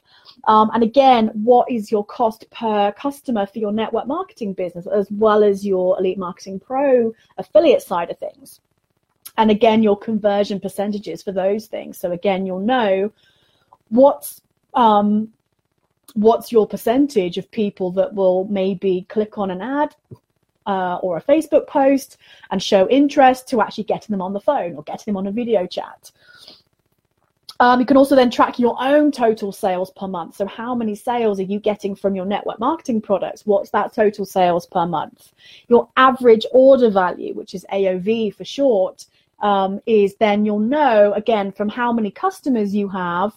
Um, 0.45 0.71
and 0.73 0.83
again, 0.83 1.30
what 1.35 1.71
is 1.71 1.90
your 1.90 2.04
cost 2.04 2.45
per 2.50 2.92
customer 2.92 3.47
for 3.47 3.59
your 3.59 3.73
network 3.73 4.07
marketing 4.07 4.54
business, 4.54 4.87
as 4.87 5.11
well 5.11 5.42
as 5.42 5.66
your 5.66 5.99
Elite 5.99 6.18
Marketing 6.18 6.61
Pro 6.61 7.12
affiliate 7.37 7.83
side 7.83 8.11
of 8.11 8.18
things? 8.18 8.61
And 9.37 9.50
again, 9.50 9.83
your 9.83 9.97
conversion 9.97 10.59
percentages 10.61 11.23
for 11.23 11.33
those 11.33 11.66
things. 11.66 11.99
So 11.99 12.12
again, 12.12 12.47
you'll 12.47 12.61
know 12.61 13.12
what's 13.88 14.40
um, 14.75 15.33
what's 16.14 16.50
your 16.50 16.66
percentage 16.66 17.38
of 17.38 17.50
people 17.50 17.90
that 17.92 18.14
will 18.14 18.45
maybe 18.47 19.07
click 19.09 19.38
on 19.38 19.50
an 19.50 19.61
ad 19.61 19.95
uh, 20.66 20.97
or 20.97 21.16
a 21.16 21.23
Facebook 21.23 21.66
post 21.66 22.18
and 22.50 22.62
show 22.62 22.88
interest 22.88 23.49
to 23.49 23.61
actually 23.61 23.85
getting 23.85 24.12
them 24.12 24.23
on 24.23 24.33
the 24.33 24.40
phone 24.40 24.75
or 24.76 24.83
getting 24.83 25.12
them 25.12 25.16
on 25.16 25.26
a 25.26 25.33
video 25.33 25.66
chat. 25.66 26.11
Um, 27.60 27.80
you 27.80 27.86
can 27.86 27.96
also 27.96 28.14
then 28.14 28.30
track 28.30 28.58
your 28.58 28.76
own 28.80 29.10
total 29.10 29.50
sales 29.50 29.90
per 29.90 30.06
month. 30.06 30.36
So, 30.36 30.46
how 30.46 30.74
many 30.74 30.94
sales 30.94 31.40
are 31.40 31.44
you 31.44 31.58
getting 31.58 31.96
from 31.96 32.14
your 32.14 32.24
network 32.24 32.60
marketing 32.60 33.00
products? 33.00 33.46
What's 33.46 33.70
that 33.70 33.92
total 33.92 34.24
sales 34.24 34.66
per 34.66 34.86
month? 34.86 35.32
Your 35.68 35.88
average 35.96 36.46
order 36.52 36.90
value, 36.90 37.34
which 37.34 37.54
is 37.54 37.66
AOV 37.72 38.34
for 38.34 38.44
short, 38.44 39.06
um, 39.40 39.80
is 39.86 40.14
then 40.16 40.44
you'll 40.44 40.60
know 40.60 41.12
again 41.14 41.50
from 41.50 41.68
how 41.68 41.92
many 41.92 42.10
customers 42.10 42.74
you 42.74 42.88
have 42.88 43.32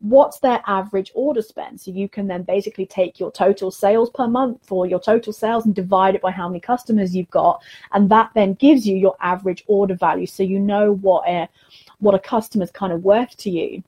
what's 0.00 0.38
their 0.40 0.62
average 0.66 1.10
order 1.14 1.42
spend. 1.42 1.80
So 1.80 1.90
you 1.90 2.08
can 2.08 2.26
then 2.26 2.42
basically 2.42 2.86
take 2.86 3.18
your 3.18 3.32
total 3.32 3.70
sales 3.70 4.10
per 4.10 4.28
month 4.28 4.70
or 4.70 4.86
your 4.86 5.00
total 5.00 5.32
sales 5.32 5.64
and 5.64 5.74
divide 5.74 6.14
it 6.14 6.22
by 6.22 6.30
how 6.30 6.48
many 6.48 6.60
customers 6.60 7.16
you've 7.16 7.30
got. 7.30 7.62
And 7.92 8.10
that 8.10 8.30
then 8.34 8.54
gives 8.54 8.86
you 8.86 8.96
your 8.96 9.16
average 9.20 9.64
order 9.66 9.94
value. 9.94 10.26
So 10.26 10.42
you 10.42 10.58
know 10.58 10.92
what 10.92 11.26
a 11.28 11.48
what 11.98 12.14
a 12.14 12.18
customer's 12.18 12.70
kind 12.70 12.92
of 12.92 13.04
worth 13.04 13.36
to 13.38 13.50
you. 13.50 13.82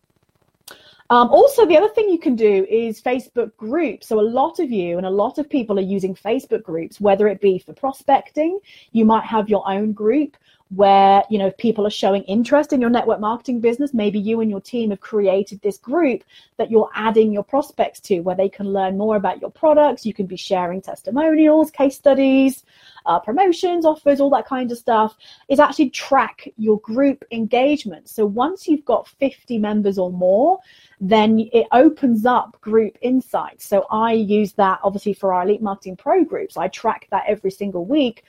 Um, 1.10 1.28
also, 1.30 1.64
the 1.64 1.76
other 1.76 1.88
thing 1.88 2.10
you 2.10 2.18
can 2.18 2.36
do 2.36 2.66
is 2.68 3.00
Facebook 3.00 3.56
groups. 3.56 4.06
So, 4.06 4.20
a 4.20 4.22
lot 4.22 4.58
of 4.58 4.70
you 4.70 4.98
and 4.98 5.06
a 5.06 5.10
lot 5.10 5.38
of 5.38 5.48
people 5.48 5.78
are 5.78 5.82
using 5.82 6.14
Facebook 6.14 6.62
groups, 6.62 7.00
whether 7.00 7.28
it 7.28 7.40
be 7.40 7.58
for 7.58 7.72
prospecting, 7.72 8.58
you 8.92 9.06
might 9.06 9.24
have 9.24 9.48
your 9.48 9.66
own 9.66 9.92
group 9.92 10.36
where 10.70 11.22
you 11.30 11.38
know 11.38 11.50
people 11.52 11.86
are 11.86 11.90
showing 11.90 12.22
interest 12.24 12.74
in 12.74 12.80
your 12.80 12.90
network 12.90 13.20
marketing 13.20 13.58
business 13.58 13.94
maybe 13.94 14.18
you 14.18 14.40
and 14.42 14.50
your 14.50 14.60
team 14.60 14.90
have 14.90 15.00
created 15.00 15.60
this 15.62 15.78
group 15.78 16.22
that 16.58 16.70
you're 16.70 16.90
adding 16.94 17.32
your 17.32 17.42
prospects 17.42 18.00
to 18.00 18.20
where 18.20 18.36
they 18.36 18.50
can 18.50 18.70
learn 18.70 18.98
more 18.98 19.16
about 19.16 19.40
your 19.40 19.50
products 19.50 20.04
you 20.04 20.12
can 20.12 20.26
be 20.26 20.36
sharing 20.36 20.82
testimonials 20.82 21.70
case 21.70 21.96
studies 21.96 22.64
uh, 23.08 23.18
promotions, 23.18 23.84
offers, 23.84 24.20
all 24.20 24.30
that 24.30 24.46
kind 24.46 24.70
of 24.70 24.78
stuff, 24.78 25.16
is 25.48 25.58
actually 25.58 25.90
track 25.90 26.46
your 26.56 26.78
group 26.80 27.24
engagement. 27.32 28.08
So 28.08 28.24
once 28.26 28.68
you've 28.68 28.84
got 28.84 29.08
50 29.08 29.58
members 29.58 29.98
or 29.98 30.12
more, 30.12 30.58
then 31.00 31.48
it 31.52 31.66
opens 31.72 32.26
up 32.26 32.60
group 32.60 32.98
insights. 33.00 33.64
So 33.64 33.86
I 33.90 34.12
use 34.12 34.52
that 34.54 34.78
obviously 34.84 35.14
for 35.14 35.32
our 35.32 35.42
Elite 35.42 35.62
Marketing 35.62 35.96
Pro 35.96 36.22
groups. 36.22 36.56
I 36.56 36.68
track 36.68 37.08
that 37.10 37.24
every 37.26 37.50
single 37.50 37.86
week. 37.86 38.24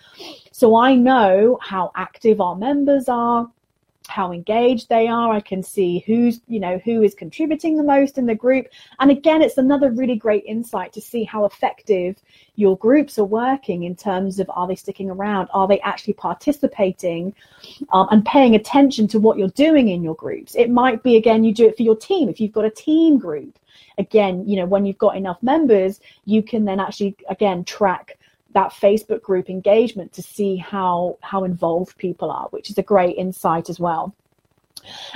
So 0.51 0.77
I 0.77 0.95
know 0.95 1.59
how 1.61 1.91
active 1.95 2.39
our 2.39 2.55
members 2.55 3.09
are, 3.09 3.51
how 4.09 4.31
engaged 4.31 4.89
they 4.89 5.07
are. 5.07 5.31
I 5.31 5.39
can 5.39 5.63
see 5.63 6.03
who's, 6.05 6.41
you 6.47 6.59
know, 6.59 6.79
who 6.83 7.03
is 7.03 7.13
contributing 7.13 7.77
the 7.77 7.83
most 7.83 8.17
in 8.17 8.25
the 8.25 8.35
group. 8.35 8.67
And 8.99 9.11
again, 9.11 9.41
it's 9.41 9.57
another 9.57 9.91
really 9.91 10.15
great 10.15 10.43
insight 10.45 10.93
to 10.93 11.01
see 11.01 11.23
how 11.23 11.45
effective 11.45 12.17
your 12.55 12.77
groups 12.77 13.17
are 13.17 13.25
working 13.25 13.83
in 13.83 13.95
terms 13.95 14.39
of 14.39 14.49
are 14.53 14.67
they 14.67 14.75
sticking 14.75 15.09
around? 15.09 15.47
Are 15.53 15.67
they 15.67 15.79
actually 15.81 16.13
participating 16.13 17.33
um, 17.91 18.07
and 18.11 18.25
paying 18.25 18.55
attention 18.55 19.07
to 19.09 19.19
what 19.19 19.37
you're 19.37 19.47
doing 19.49 19.89
in 19.89 20.03
your 20.03 20.15
groups? 20.15 20.55
It 20.55 20.69
might 20.69 21.01
be, 21.03 21.15
again, 21.15 21.43
you 21.43 21.53
do 21.53 21.67
it 21.67 21.77
for 21.77 21.83
your 21.83 21.95
team. 21.95 22.29
If 22.29 22.41
you've 22.41 22.51
got 22.51 22.65
a 22.65 22.69
team 22.69 23.17
group, 23.17 23.57
again, 23.97 24.47
you 24.47 24.57
know, 24.57 24.65
when 24.65 24.85
you've 24.85 24.97
got 24.97 25.15
enough 25.15 25.41
members, 25.41 26.01
you 26.25 26.43
can 26.43 26.65
then 26.65 26.79
actually, 26.79 27.15
again, 27.29 27.63
track 27.63 28.18
that 28.53 28.71
Facebook 28.71 29.21
group 29.21 29.49
engagement 29.49 30.11
to 30.13 30.21
see 30.21 30.55
how 30.57 31.17
how 31.21 31.43
involved 31.43 31.97
people 31.97 32.31
are, 32.31 32.47
which 32.49 32.69
is 32.69 32.77
a 32.77 32.83
great 32.83 33.17
insight 33.17 33.69
as 33.69 33.79
well. 33.79 34.13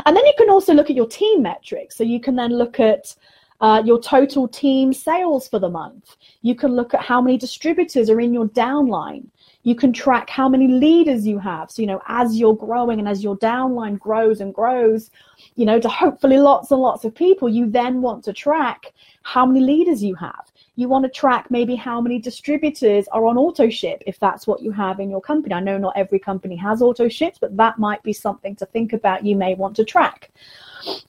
And 0.05 0.15
then 0.15 0.25
you 0.25 0.33
can 0.37 0.49
also 0.49 0.73
look 0.73 0.89
at 0.89 0.95
your 0.95 1.07
team 1.07 1.41
metrics. 1.41 1.95
So 1.95 2.03
you 2.03 2.19
can 2.19 2.35
then 2.35 2.51
look 2.51 2.79
at 2.79 3.15
uh, 3.61 3.81
your 3.85 3.99
total 3.99 4.47
team 4.47 4.91
sales 4.93 5.47
for 5.47 5.59
the 5.59 5.69
month. 5.69 6.17
You 6.41 6.55
can 6.55 6.75
look 6.75 6.93
at 6.93 7.01
how 7.01 7.21
many 7.21 7.37
distributors 7.37 8.09
are 8.09 8.19
in 8.19 8.33
your 8.33 8.47
downline. 8.47 9.27
You 9.63 9.75
can 9.75 9.93
track 9.93 10.29
how 10.29 10.47
many 10.47 10.67
leaders 10.67 11.25
you 11.25 11.39
have. 11.39 11.71
So, 11.71 11.81
you 11.81 11.87
know, 11.87 12.01
as 12.07 12.37
you're 12.37 12.55
growing 12.55 12.99
and 12.99 13.07
as 13.07 13.23
your 13.23 13.37
downline 13.37 13.97
grows 13.97 14.41
and 14.41 14.53
grows, 14.53 15.09
you 15.55 15.65
know, 15.65 15.79
to 15.79 15.89
hopefully 15.89 16.37
lots 16.37 16.71
and 16.71 16.81
lots 16.81 17.05
of 17.05 17.15
people, 17.15 17.49
you 17.49 17.69
then 17.69 18.01
want 18.01 18.23
to 18.25 18.33
track 18.33 18.93
how 19.23 19.45
many 19.45 19.61
leaders 19.61 20.03
you 20.03 20.15
have. 20.15 20.51
You 20.75 20.89
want 20.89 21.05
to 21.05 21.09
track 21.09 21.51
maybe 21.51 21.75
how 21.75 22.01
many 22.01 22.19
distributors 22.19 23.07
are 23.09 23.25
on 23.25 23.37
auto 23.37 23.69
ship 23.69 24.03
if 24.07 24.19
that's 24.19 24.47
what 24.47 24.61
you 24.61 24.71
have 24.71 24.99
in 24.99 25.09
your 25.09 25.21
company. 25.21 25.53
I 25.53 25.59
know 25.59 25.77
not 25.77 25.93
every 25.95 26.19
company 26.19 26.55
has 26.55 26.81
auto 26.81 27.07
ships, 27.07 27.37
but 27.39 27.55
that 27.57 27.77
might 27.77 28.01
be 28.03 28.13
something 28.13 28.55
to 28.57 28.65
think 28.65 28.93
about. 28.93 29.25
You 29.25 29.35
may 29.35 29.53
want 29.53 29.75
to 29.75 29.85
track. 29.85 30.31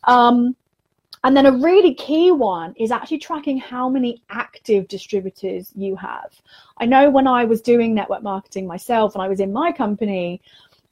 Um, 0.05 0.55
and 1.25 1.37
then 1.37 1.47
a 1.47 1.53
really 1.53 1.95
key 1.95 2.31
one 2.31 2.75
is 2.77 2.91
actually 2.91 3.19
tracking 3.19 3.59
how 3.59 3.89
many 3.89 4.23
active 4.29 4.87
distributors 4.89 5.73
you 5.75 5.97
have. 5.97 6.31
I 6.79 6.87
know 6.87 7.11
when 7.11 7.27
I 7.27 7.45
was 7.45 7.63
doing 7.63 7.95
network 7.95 8.23
marketing 8.23 8.67
myself 8.67 9.15
and 9.15 9.23
I 9.23 9.29
was 9.29 9.41
in 9.41 9.53
my 9.53 9.73
company, 9.73 10.43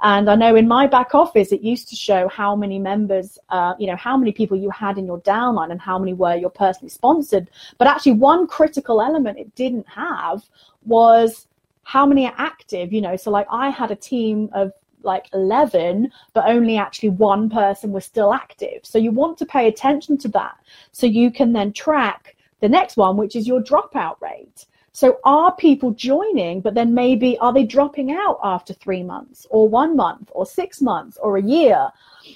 and 0.00 0.28
I 0.28 0.34
know 0.34 0.56
in 0.56 0.66
my 0.66 0.86
back 0.88 1.14
office, 1.14 1.52
it 1.52 1.60
used 1.60 1.88
to 1.90 1.96
show 1.96 2.28
how 2.28 2.56
many 2.56 2.78
members, 2.78 3.38
uh, 3.50 3.74
you 3.78 3.86
know, 3.86 3.94
how 3.94 4.16
many 4.16 4.32
people 4.32 4.56
you 4.56 4.70
had 4.70 4.98
in 4.98 5.06
your 5.06 5.20
downline 5.20 5.70
and 5.70 5.80
how 5.80 5.98
many 5.98 6.12
were 6.12 6.34
your 6.34 6.50
personally 6.50 6.88
sponsored. 6.88 7.48
But 7.78 7.86
actually, 7.86 8.12
one 8.12 8.48
critical 8.48 9.00
element 9.00 9.38
it 9.38 9.54
didn't 9.54 9.86
have 9.86 10.42
was 10.84 11.46
how 11.84 12.04
many 12.04 12.26
are 12.26 12.34
active, 12.36 12.92
you 12.92 13.00
know. 13.00 13.16
So, 13.16 13.30
like, 13.30 13.46
I 13.50 13.68
had 13.68 13.92
a 13.92 13.96
team 13.96 14.50
of 14.54 14.72
like 15.04 15.28
11, 15.32 16.10
but 16.32 16.48
only 16.48 16.76
actually 16.76 17.10
one 17.10 17.50
person 17.50 17.92
was 17.92 18.04
still 18.04 18.32
active. 18.32 18.80
So, 18.82 18.98
you 18.98 19.10
want 19.10 19.38
to 19.38 19.46
pay 19.46 19.68
attention 19.68 20.18
to 20.18 20.28
that 20.28 20.56
so 20.92 21.06
you 21.06 21.30
can 21.30 21.52
then 21.52 21.72
track 21.72 22.36
the 22.60 22.68
next 22.68 22.96
one, 22.96 23.16
which 23.16 23.36
is 23.36 23.46
your 23.46 23.62
dropout 23.62 24.20
rate. 24.20 24.66
So 24.94 25.18
are 25.24 25.56
people 25.56 25.92
joining, 25.92 26.60
but 26.60 26.74
then 26.74 26.92
maybe 26.92 27.38
are 27.38 27.52
they 27.52 27.64
dropping 27.64 28.12
out 28.12 28.38
after 28.44 28.74
three 28.74 29.02
months 29.02 29.46
or 29.48 29.66
one 29.66 29.96
month 29.96 30.30
or 30.34 30.44
six 30.44 30.82
months 30.82 31.16
or 31.22 31.38
a 31.38 31.42
year? 31.42 31.90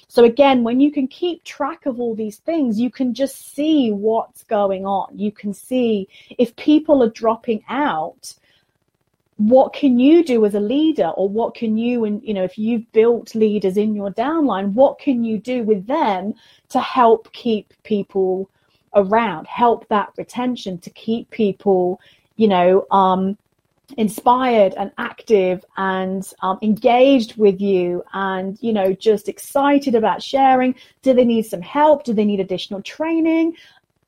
So 0.08 0.24
again, 0.24 0.64
when 0.64 0.80
you 0.80 0.90
can 0.90 1.06
keep 1.06 1.44
track 1.44 1.84
of 1.84 2.00
all 2.00 2.14
these 2.14 2.38
things, 2.38 2.80
you 2.80 2.90
can 2.90 3.12
just 3.12 3.54
see 3.54 3.92
what's 3.92 4.42
going 4.42 4.86
on. 4.86 5.18
You 5.18 5.32
can 5.32 5.52
see 5.52 6.08
if 6.38 6.56
people 6.56 7.02
are 7.02 7.10
dropping 7.10 7.62
out, 7.68 8.34
what 9.36 9.72
can 9.72 9.98
you 9.98 10.24
do 10.24 10.44
as 10.46 10.54
a 10.54 10.60
leader? 10.60 11.08
Or 11.08 11.28
what 11.28 11.54
can 11.54 11.76
you 11.76 12.04
and 12.04 12.22
you 12.22 12.34
know 12.34 12.44
if 12.44 12.56
you've 12.56 12.90
built 12.92 13.34
leaders 13.34 13.76
in 13.76 13.94
your 13.94 14.10
downline 14.10 14.72
what 14.72 14.98
can 14.98 15.24
you 15.24 15.38
do 15.38 15.62
with 15.62 15.86
them 15.86 16.34
to 16.70 16.80
help 16.80 17.32
keep 17.32 17.72
people 17.82 18.48
around 18.94 19.46
help 19.46 19.86
that 19.88 20.10
retention 20.16 20.78
to 20.78 20.90
keep 20.90 21.28
people 21.30 22.00
you 22.36 22.48
know, 22.48 22.86
um, 22.90 23.36
inspired 23.96 24.74
and 24.76 24.90
active 24.98 25.64
and 25.76 26.32
um, 26.42 26.58
engaged 26.60 27.36
with 27.36 27.60
you 27.60 28.02
and 28.14 28.58
you 28.60 28.72
know 28.72 28.92
just 28.92 29.28
excited 29.28 29.94
about 29.94 30.22
sharing? 30.22 30.74
Do 31.02 31.14
they 31.14 31.24
need 31.24 31.46
some 31.46 31.62
help? 31.62 32.04
Do 32.04 32.12
they 32.12 32.24
need 32.24 32.40
additional 32.40 32.82
training 32.82 33.56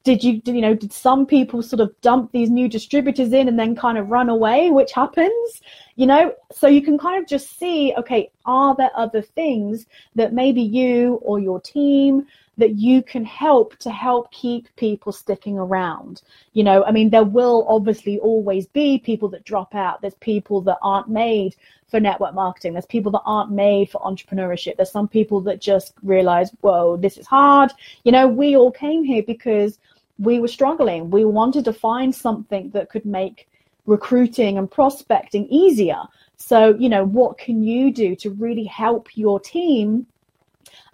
did 0.08 0.24
you 0.24 0.40
you 0.46 0.62
know 0.62 0.74
did 0.74 0.90
some 0.90 1.26
people 1.26 1.62
sort 1.62 1.80
of 1.80 1.94
dump 2.00 2.32
these 2.32 2.48
new 2.48 2.66
distributors 2.66 3.30
in 3.34 3.46
and 3.46 3.58
then 3.58 3.76
kind 3.76 3.98
of 3.98 4.08
run 4.08 4.30
away 4.30 4.70
which 4.70 4.90
happens 4.92 5.60
you 5.96 6.06
know 6.06 6.32
so 6.50 6.66
you 6.66 6.80
can 6.80 6.96
kind 6.96 7.22
of 7.22 7.28
just 7.28 7.58
see 7.58 7.92
okay 7.98 8.30
are 8.46 8.74
there 8.74 8.90
other 8.94 9.20
things 9.20 9.84
that 10.14 10.32
maybe 10.32 10.62
you 10.62 11.16
or 11.16 11.38
your 11.38 11.60
team 11.60 12.26
that 12.56 12.74
you 12.74 13.02
can 13.02 13.24
help 13.24 13.76
to 13.76 13.90
help 13.90 14.32
keep 14.32 14.68
people 14.74 15.12
sticking 15.12 15.56
around. 15.56 16.22
You 16.54 16.64
know, 16.64 16.82
I 16.84 16.90
mean, 16.90 17.08
there 17.08 17.22
will 17.22 17.64
obviously 17.68 18.18
always 18.18 18.66
be 18.66 18.98
people 18.98 19.28
that 19.28 19.44
drop 19.44 19.76
out. 19.76 20.00
There's 20.00 20.16
people 20.16 20.60
that 20.62 20.78
aren't 20.82 21.08
made 21.08 21.54
for 21.88 22.00
network 22.00 22.34
marketing. 22.34 22.72
There's 22.72 22.84
people 22.86 23.12
that 23.12 23.22
aren't 23.24 23.52
made 23.52 23.90
for 23.90 24.00
entrepreneurship. 24.00 24.76
There's 24.76 24.90
some 24.90 25.06
people 25.06 25.40
that 25.42 25.60
just 25.60 25.94
realize, 26.02 26.50
whoa, 26.60 26.96
this 26.96 27.16
is 27.16 27.28
hard. 27.28 27.70
You 28.02 28.10
know, 28.10 28.26
we 28.26 28.56
all 28.56 28.72
came 28.72 29.04
here 29.04 29.22
because 29.22 29.78
we 30.18 30.40
were 30.40 30.48
struggling. 30.48 31.10
We 31.10 31.24
wanted 31.24 31.64
to 31.66 31.72
find 31.72 32.14
something 32.14 32.70
that 32.70 32.90
could 32.90 33.06
make 33.06 33.48
recruiting 33.86 34.58
and 34.58 34.70
prospecting 34.70 35.46
easier. 35.48 36.02
So, 36.36 36.76
you 36.78 36.88
know, 36.88 37.04
what 37.04 37.38
can 37.38 37.62
you 37.62 37.92
do 37.92 38.14
to 38.16 38.30
really 38.30 38.64
help 38.64 39.16
your 39.16 39.40
team 39.40 40.06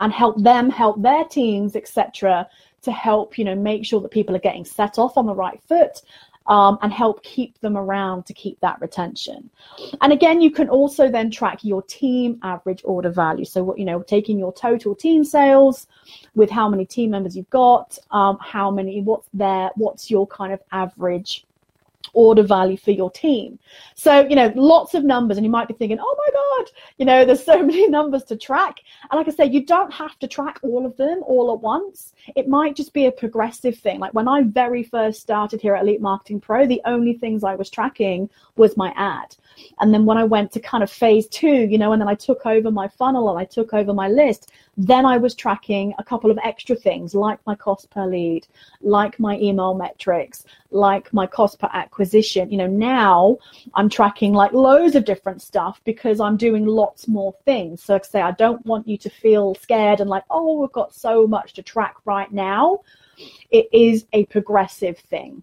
and 0.00 0.12
help 0.12 0.42
them 0.42 0.70
help 0.70 1.02
their 1.02 1.24
teams, 1.24 1.76
etc., 1.76 2.48
to 2.82 2.92
help 2.92 3.38
you 3.38 3.44
know 3.44 3.54
make 3.54 3.84
sure 3.84 4.00
that 4.00 4.10
people 4.10 4.36
are 4.36 4.40
getting 4.40 4.64
set 4.64 4.98
off 4.98 5.16
on 5.16 5.26
the 5.26 5.34
right 5.34 5.60
foot 5.66 6.02
um, 6.46 6.78
and 6.82 6.92
help 6.92 7.22
keep 7.22 7.58
them 7.60 7.76
around 7.76 8.26
to 8.26 8.34
keep 8.34 8.60
that 8.60 8.80
retention. 8.80 9.50
And 10.00 10.12
again, 10.12 10.40
you 10.40 10.50
can 10.50 10.68
also 10.68 11.10
then 11.10 11.30
track 11.30 11.60
your 11.62 11.82
team 11.82 12.38
average 12.42 12.82
order 12.84 13.10
value. 13.10 13.44
So, 13.44 13.62
what 13.62 13.78
you 13.78 13.84
know, 13.84 14.02
taking 14.02 14.38
your 14.38 14.52
total 14.52 14.94
team 14.94 15.24
sales 15.24 15.86
with 16.34 16.50
how 16.50 16.68
many 16.68 16.84
team 16.84 17.10
members 17.10 17.36
you've 17.36 17.50
got, 17.50 17.98
um, 18.10 18.38
how 18.40 18.70
many, 18.70 19.00
what's 19.00 19.28
there, 19.32 19.70
what's 19.76 20.10
your 20.10 20.26
kind 20.26 20.52
of 20.52 20.60
average 20.72 21.44
order 22.14 22.42
value 22.42 22.76
for 22.76 22.90
your 22.90 23.10
team. 23.10 23.58
So, 23.94 24.26
you 24.26 24.36
know, 24.36 24.52
lots 24.54 24.94
of 24.94 25.04
numbers, 25.04 25.36
and 25.36 25.44
you 25.44 25.50
might 25.50 25.68
be 25.68 25.74
thinking, 25.74 25.98
oh 26.00 26.16
my 26.18 26.32
God, 26.32 26.70
you 26.98 27.04
know, 27.04 27.24
there's 27.24 27.44
so 27.44 27.62
many 27.62 27.88
numbers 27.88 28.24
to 28.24 28.36
track. 28.36 28.80
And 29.10 29.18
like 29.18 29.28
I 29.28 29.32
say, 29.32 29.46
you 29.46 29.64
don't 29.64 29.92
have 29.92 30.18
to 30.20 30.28
track 30.28 30.58
all 30.62 30.86
of 30.86 30.96
them 30.96 31.22
all 31.26 31.52
at 31.52 31.60
once. 31.60 32.14
It 32.34 32.48
might 32.48 32.76
just 32.76 32.92
be 32.92 33.06
a 33.06 33.12
progressive 33.12 33.78
thing. 33.78 34.00
Like 34.00 34.14
when 34.14 34.28
I 34.28 34.42
very 34.42 34.82
first 34.82 35.20
started 35.20 35.60
here 35.60 35.74
at 35.74 35.82
Elite 35.82 36.00
Marketing 36.00 36.40
Pro, 36.40 36.66
the 36.66 36.82
only 36.84 37.14
things 37.14 37.44
I 37.44 37.54
was 37.54 37.70
tracking 37.70 38.30
was 38.56 38.76
my 38.76 38.92
ad. 38.96 39.36
And 39.80 39.92
then 39.92 40.04
when 40.04 40.18
I 40.18 40.24
went 40.24 40.52
to 40.52 40.60
kind 40.60 40.82
of 40.82 40.90
phase 40.90 41.28
two, 41.28 41.68
you 41.70 41.78
know, 41.78 41.92
and 41.92 42.00
then 42.00 42.08
I 42.08 42.14
took 42.14 42.44
over 42.46 42.70
my 42.70 42.88
funnel 42.88 43.30
and 43.30 43.38
I 43.38 43.44
took 43.44 43.72
over 43.72 43.92
my 43.92 44.08
list, 44.08 44.50
then 44.76 45.06
I 45.06 45.16
was 45.16 45.34
tracking 45.34 45.94
a 45.98 46.04
couple 46.04 46.30
of 46.30 46.38
extra 46.42 46.74
things 46.74 47.14
like 47.14 47.38
my 47.46 47.54
cost 47.54 47.90
per 47.90 48.06
lead, 48.06 48.46
like 48.80 49.20
my 49.20 49.38
email 49.38 49.74
metrics, 49.74 50.44
like 50.70 51.12
my 51.12 51.26
cost 51.26 51.58
per 51.60 51.68
acquisition. 51.72 52.03
You 52.50 52.58
know, 52.58 52.66
now 52.66 53.38
I'm 53.74 53.88
tracking 53.88 54.32
like 54.32 54.52
loads 54.52 54.94
of 54.94 55.04
different 55.04 55.42
stuff 55.42 55.80
because 55.84 56.20
I'm 56.20 56.36
doing 56.36 56.66
lots 56.66 57.08
more 57.08 57.34
things. 57.44 57.82
So, 57.82 57.94
like 57.94 58.04
I 58.04 58.08
say, 58.08 58.20
I 58.20 58.32
don't 58.32 58.64
want 58.66 58.88
you 58.88 58.98
to 58.98 59.10
feel 59.10 59.54
scared 59.54 60.00
and 60.00 60.10
like, 60.10 60.24
oh, 60.30 60.60
we've 60.60 60.72
got 60.72 60.94
so 60.94 61.26
much 61.26 61.54
to 61.54 61.62
track 61.62 61.96
right 62.04 62.32
now. 62.32 62.80
It 63.50 63.68
is 63.72 64.06
a 64.12 64.24
progressive 64.26 64.98
thing. 64.98 65.42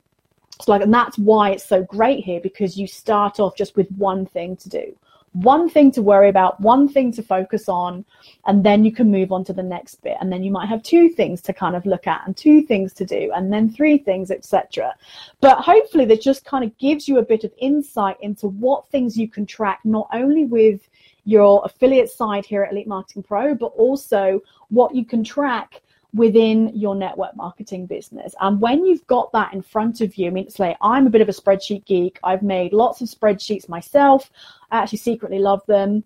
So 0.62 0.72
like, 0.72 0.82
and 0.82 0.94
that's 0.94 1.18
why 1.18 1.52
it's 1.52 1.66
so 1.66 1.84
great 1.84 2.24
here 2.24 2.40
because 2.40 2.78
you 2.78 2.86
start 2.86 3.40
off 3.40 3.56
just 3.56 3.76
with 3.76 3.90
one 3.92 4.26
thing 4.26 4.56
to 4.58 4.70
do 4.70 4.96
one 5.34 5.70
thing 5.70 5.92
to 5.94 6.02
worry 6.02 6.30
about, 6.30 6.60
one 6.60 6.90
thing 6.90 7.12
to 7.14 7.24
focus 7.24 7.70
on, 7.70 8.04
and 8.46 8.64
then 8.64 8.84
you 8.84 8.92
can 8.92 9.10
move 9.10 9.32
on 9.32 9.44
to 9.46 9.54
the 9.54 9.64
next 9.64 9.96
bit. 10.04 10.18
And 10.20 10.32
then 10.32 10.44
you 10.44 10.52
might 10.52 10.68
have 10.68 10.84
two 10.84 11.10
things 11.10 11.42
to 11.44 11.54
kind 11.54 11.76
of 11.76 11.86
look 11.86 12.08
at 12.08 12.22
and 12.26 12.36
two 12.36 12.62
things 12.64 12.94
to 12.94 13.06
do, 13.06 13.32
and 13.34 13.52
then 13.52 13.70
three 13.70 13.98
things, 13.98 14.32
etc. 14.32 14.94
But 15.40 15.60
hopefully, 15.60 16.06
that 16.06 16.22
just 16.22 16.44
kind 16.44 16.64
of 16.64 16.78
gives 16.78 17.08
you 17.08 17.20
a 17.20 17.24
bit 17.24 17.44
of 17.44 17.54
insight 17.58 18.18
into 18.22 18.48
what 18.48 18.88
things 18.90 19.18
you 19.18 19.30
can 19.30 19.46
track, 19.46 19.80
not 19.84 20.08
only 20.14 20.46
with 20.46 20.82
your 21.24 21.62
affiliate 21.64 22.10
side 22.10 22.46
here 22.46 22.64
at 22.64 22.72
Elite 22.72 22.88
Marketing 22.88 23.24
Pro, 23.24 23.56
but 23.56 23.72
also 23.78 24.42
what 24.70 24.96
you 24.96 25.06
can 25.06 25.24
track 25.24 25.82
within 26.14 26.72
your 26.76 26.96
network 26.96 27.36
marketing 27.36 27.86
business. 27.86 28.36
And 28.42 28.60
when 28.60 28.86
you've 28.86 29.06
got 29.08 29.32
that 29.32 29.54
in 29.54 29.62
front 29.62 30.02
of 30.02 30.16
you, 30.16 30.28
I 30.28 30.30
mean, 30.32 30.46
it's 30.46 30.60
like 30.60 30.78
I'm 30.82 31.08
a 31.08 31.10
bit 31.10 31.22
of 31.22 31.30
a 31.30 31.34
spreadsheet 31.34 31.86
geek. 31.86 32.20
I've 32.24 32.44
made 32.44 32.74
lots 32.74 33.02
of 33.02 33.08
spreadsheets 33.08 33.70
myself. 33.70 34.30
I 34.72 34.80
actually 34.80 35.00
secretly 35.00 35.40
love 35.40 35.66
them. 35.68 36.04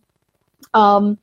Um, 0.74 1.18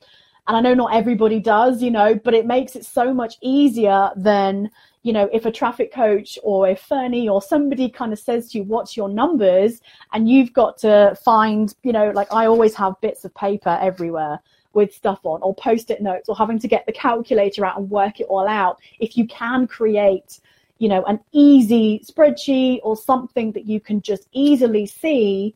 and 0.49 0.57
I 0.57 0.61
know 0.61 0.75
not 0.75 0.95
everybody 0.95 1.41
does, 1.41 1.83
you 1.83 1.91
know, 1.91 2.15
but 2.15 2.35
it 2.35 2.47
makes 2.47 2.75
it 2.75 2.85
so 2.85 3.15
much 3.15 3.37
easier 3.43 4.11
than, 4.17 4.71
you 5.03 5.13
know, 5.13 5.29
if 5.33 5.47
a 5.47 5.53
traffic 5.53 5.93
coach 5.93 6.39
or 6.43 6.69
a 6.69 6.77
Ferny 6.77 7.29
or 7.29 7.41
somebody 7.41 7.89
kind 7.89 8.13
of 8.13 8.19
says 8.19 8.51
to 8.51 8.59
you, 8.59 8.65
what's 8.65 8.97
your 8.97 9.09
numbers? 9.09 9.81
And 10.13 10.29
you've 10.29 10.53
got 10.53 10.79
to 10.79 11.17
find, 11.25 11.75
you 11.85 11.93
know, 11.93 12.11
like 12.11 12.33
I 12.33 12.47
always 12.47 12.75
have 12.75 13.01
bits 13.01 13.25
of 13.25 13.35
paper 13.35 13.79
everywhere 13.81 14.41
with 14.73 14.93
stuff 14.93 15.21
on 15.25 15.41
or 15.43 15.55
post-it 15.55 16.01
notes 16.03 16.29
or 16.29 16.37
having 16.37 16.59
to 16.59 16.67
get 16.67 16.87
the 16.87 16.93
calculator 16.93 17.65
out 17.65 17.79
and 17.79 17.89
work 17.91 18.21
it 18.21 18.27
all 18.29 18.49
out. 18.49 18.81
If 18.99 19.17
you 19.17 19.27
can 19.29 19.67
create, 19.67 20.41
you 20.79 20.89
know, 20.89 21.05
an 21.05 21.21
easy 21.31 22.03
spreadsheet 22.05 22.81
or 22.83 22.97
something 22.97 23.53
that 23.53 23.67
you 23.67 23.81
can 23.81 24.01
just 24.01 24.29
easily 24.33 24.87
see 24.87 25.55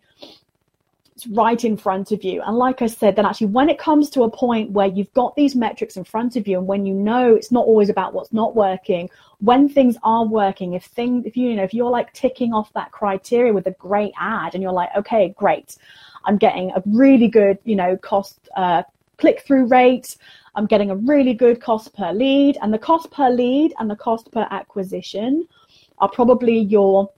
right 1.31 1.65
in 1.65 1.77
front 1.77 2.13
of 2.13 2.23
you. 2.23 2.43
And 2.43 2.57
like 2.57 2.83
I 2.83 2.87
said, 2.87 3.17
then 3.17 3.25
actually 3.25 3.49
when 3.49 3.71
it 3.71 3.79
comes 3.79 4.11
to 4.11 4.23
a 4.23 4.31
point 4.31 4.73
where 4.73 4.87
you've 4.87 5.13
got 5.15 5.35
these 5.35 5.55
metrics 5.55 5.97
in 5.97 6.05
front 6.05 6.37
of 6.37 6.47
you 6.47 6.59
and 6.59 6.67
when 6.67 6.85
you 6.85 6.95
know 6.95 7.35
it's 7.35 7.51
not 7.51 7.65
always 7.65 7.89
about 7.89 8.13
what's 8.13 8.33
not 8.33 8.55
working, 8.55 9.09
when 9.41 9.69
things 9.69 9.97
are 10.03 10.27
working, 10.27 10.75
if 10.75 10.85
things 10.85 11.25
if 11.25 11.37
you, 11.37 11.49
you 11.51 11.57
know, 11.57 11.63
if 11.63 11.73
you're 11.73 11.91
like 11.91 12.13
ticking 12.13 12.53
off 12.53 12.73
that 12.75 12.91
criteria 12.93 13.53
with 13.53 13.67
a 13.67 13.73
great 13.73 14.13
ad 14.19 14.55
and 14.55 14.63
you're 14.63 14.73
like, 14.73 14.91
okay, 14.97 15.35
great, 15.37 15.77
I'm 16.25 16.37
getting 16.37 16.71
a 16.73 16.83
really 16.87 17.29
good, 17.29 17.59
you 17.65 17.77
know, 17.77 17.97
cost 17.97 18.39
uh, 18.57 18.83
click 19.17 19.41
through 19.47 19.67
rate. 19.67 20.17
I'm 20.55 20.67
getting 20.67 20.91
a 20.91 20.97
really 20.97 21.35
good 21.35 21.61
cost 21.61 21.95
per 21.95 22.13
lead, 22.13 22.57
and 22.63 22.73
the 22.73 22.79
cost 22.79 23.11
per 23.11 23.29
lead 23.29 23.75
and 23.79 23.91
the 23.91 23.97
cost 23.97 24.33
per 24.33 24.47
acquisition 24.51 25.47
are 25.99 26.09
probably 26.09 26.59
your 26.59 27.11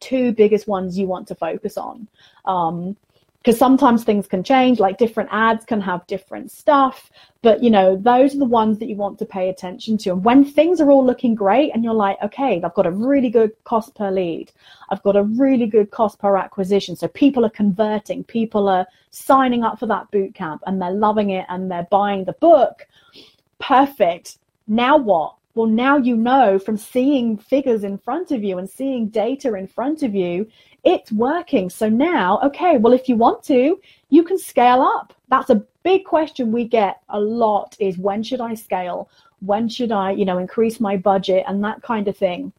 two 0.00 0.32
biggest 0.32 0.66
ones 0.66 0.98
you 0.98 1.06
want 1.06 1.28
to 1.28 1.34
focus 1.34 1.76
on. 1.76 2.08
Um, 2.44 2.96
because 3.44 3.58
sometimes 3.58 4.04
things 4.04 4.26
can 4.26 4.42
change 4.42 4.80
like 4.80 4.96
different 4.96 5.28
ads 5.30 5.66
can 5.66 5.80
have 5.80 6.06
different 6.06 6.50
stuff 6.50 7.10
but 7.42 7.62
you 7.62 7.70
know 7.70 7.96
those 7.96 8.34
are 8.34 8.38
the 8.38 8.44
ones 8.46 8.78
that 8.78 8.88
you 8.88 8.96
want 8.96 9.18
to 9.18 9.26
pay 9.26 9.50
attention 9.50 9.98
to. 9.98 10.10
And 10.10 10.24
when 10.24 10.46
things 10.46 10.80
are 10.80 10.90
all 10.90 11.04
looking 11.04 11.34
great 11.34 11.72
and 11.74 11.84
you're 11.84 11.92
like 11.92 12.16
okay 12.22 12.60
i've 12.64 12.74
got 12.74 12.86
a 12.86 12.90
really 12.90 13.28
good 13.28 13.52
cost 13.64 13.94
per 13.94 14.10
lead. 14.10 14.50
I've 14.90 15.02
got 15.02 15.16
a 15.16 15.24
really 15.24 15.66
good 15.66 15.90
cost 15.90 16.18
per 16.18 16.36
acquisition. 16.36 16.96
So 16.96 17.08
people 17.08 17.44
are 17.44 17.50
converting 17.50 18.24
people 18.24 18.68
are 18.68 18.86
signing 19.10 19.62
up 19.62 19.78
for 19.78 19.86
that 19.86 20.10
boot 20.10 20.34
camp 20.34 20.62
and 20.66 20.80
they're 20.80 20.90
loving 20.92 21.30
it 21.30 21.46
and 21.48 21.70
they're 21.70 21.88
buying 21.90 22.24
the 22.24 22.32
book. 22.34 22.86
Perfect. 23.58 24.38
Now 24.66 24.96
what? 24.96 25.36
Well, 25.54 25.66
now 25.66 25.96
you 25.96 26.16
know 26.16 26.58
from 26.58 26.76
seeing 26.76 27.36
figures 27.36 27.84
in 27.84 27.98
front 27.98 28.32
of 28.32 28.42
you 28.42 28.58
and 28.58 28.68
seeing 28.68 29.08
data 29.08 29.54
in 29.54 29.68
front 29.68 30.02
of 30.02 30.14
you, 30.14 30.48
it's 30.84 31.10
working. 31.12 31.70
So 31.70 31.88
now, 31.88 32.40
okay, 32.44 32.76
well, 32.76 32.92
if 32.92 33.08
you 33.08 33.16
want 33.16 33.42
to, 33.44 33.80
you 34.10 34.22
can 34.22 34.38
scale 34.38 34.82
up. 34.82 35.14
That's 35.28 35.50
a 35.50 35.64
big 35.82 36.04
question 36.04 36.52
we 36.52 36.64
get 36.66 37.00
a 37.08 37.18
lot 37.18 37.76
is 37.80 37.98
when 37.98 38.22
should 38.22 38.40
I 38.40 38.54
scale? 38.54 39.08
When 39.40 39.68
should 39.68 39.92
I, 39.92 40.12
you 40.12 40.24
know, 40.24 40.38
increase 40.38 40.80
my 40.80 40.96
budget 40.96 41.44
and 41.46 41.62
that 41.64 41.82
kind 41.82 42.08
of 42.08 42.16
thing. 42.16 42.52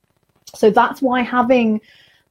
So 0.54 0.70
that's 0.70 1.02
why 1.02 1.22
having 1.22 1.82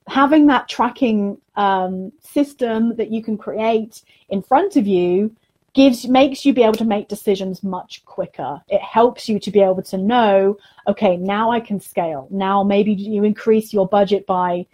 having 0.06 0.46
that 0.46 0.68
tracking 0.68 1.38
um, 1.56 2.12
system 2.20 2.94
that 2.96 3.10
you 3.10 3.22
can 3.22 3.38
create 3.38 4.02
in 4.28 4.42
front 4.42 4.76
of 4.76 4.86
you 4.86 5.34
gives 5.72 6.06
makes 6.06 6.44
you 6.44 6.52
be 6.52 6.62
able 6.62 6.74
to 6.74 6.84
make 6.84 7.08
decisions 7.08 7.62
much 7.62 8.04
quicker 8.04 8.60
it 8.68 8.80
helps 8.80 9.28
you 9.28 9.40
to 9.40 9.50
be 9.50 9.60
able 9.60 9.82
to 9.82 9.96
know 9.98 10.56
okay 10.86 11.16
now 11.16 11.50
i 11.50 11.58
can 11.58 11.80
scale 11.80 12.28
now 12.30 12.62
maybe 12.62 12.92
you 12.92 13.24
increase 13.24 13.72
your 13.72 13.88
budget 13.88 14.24
by 14.26 14.64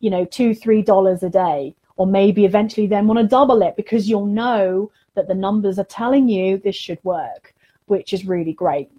you 0.00 0.10
know 0.10 0.24
two 0.24 0.54
three 0.54 0.82
dollars 0.82 1.22
a 1.22 1.30
day 1.30 1.74
or 1.96 2.06
maybe 2.06 2.44
eventually 2.44 2.86
then 2.86 3.06
want 3.06 3.18
to 3.18 3.26
double 3.26 3.62
it 3.62 3.76
because 3.76 4.08
you'll 4.08 4.26
know 4.26 4.90
that 5.14 5.28
the 5.28 5.34
numbers 5.34 5.78
are 5.78 5.84
telling 5.84 6.28
you 6.28 6.58
this 6.58 6.76
should 6.76 7.02
work 7.04 7.54
which 7.86 8.12
is 8.12 8.26
really 8.26 8.52
great 8.52 8.90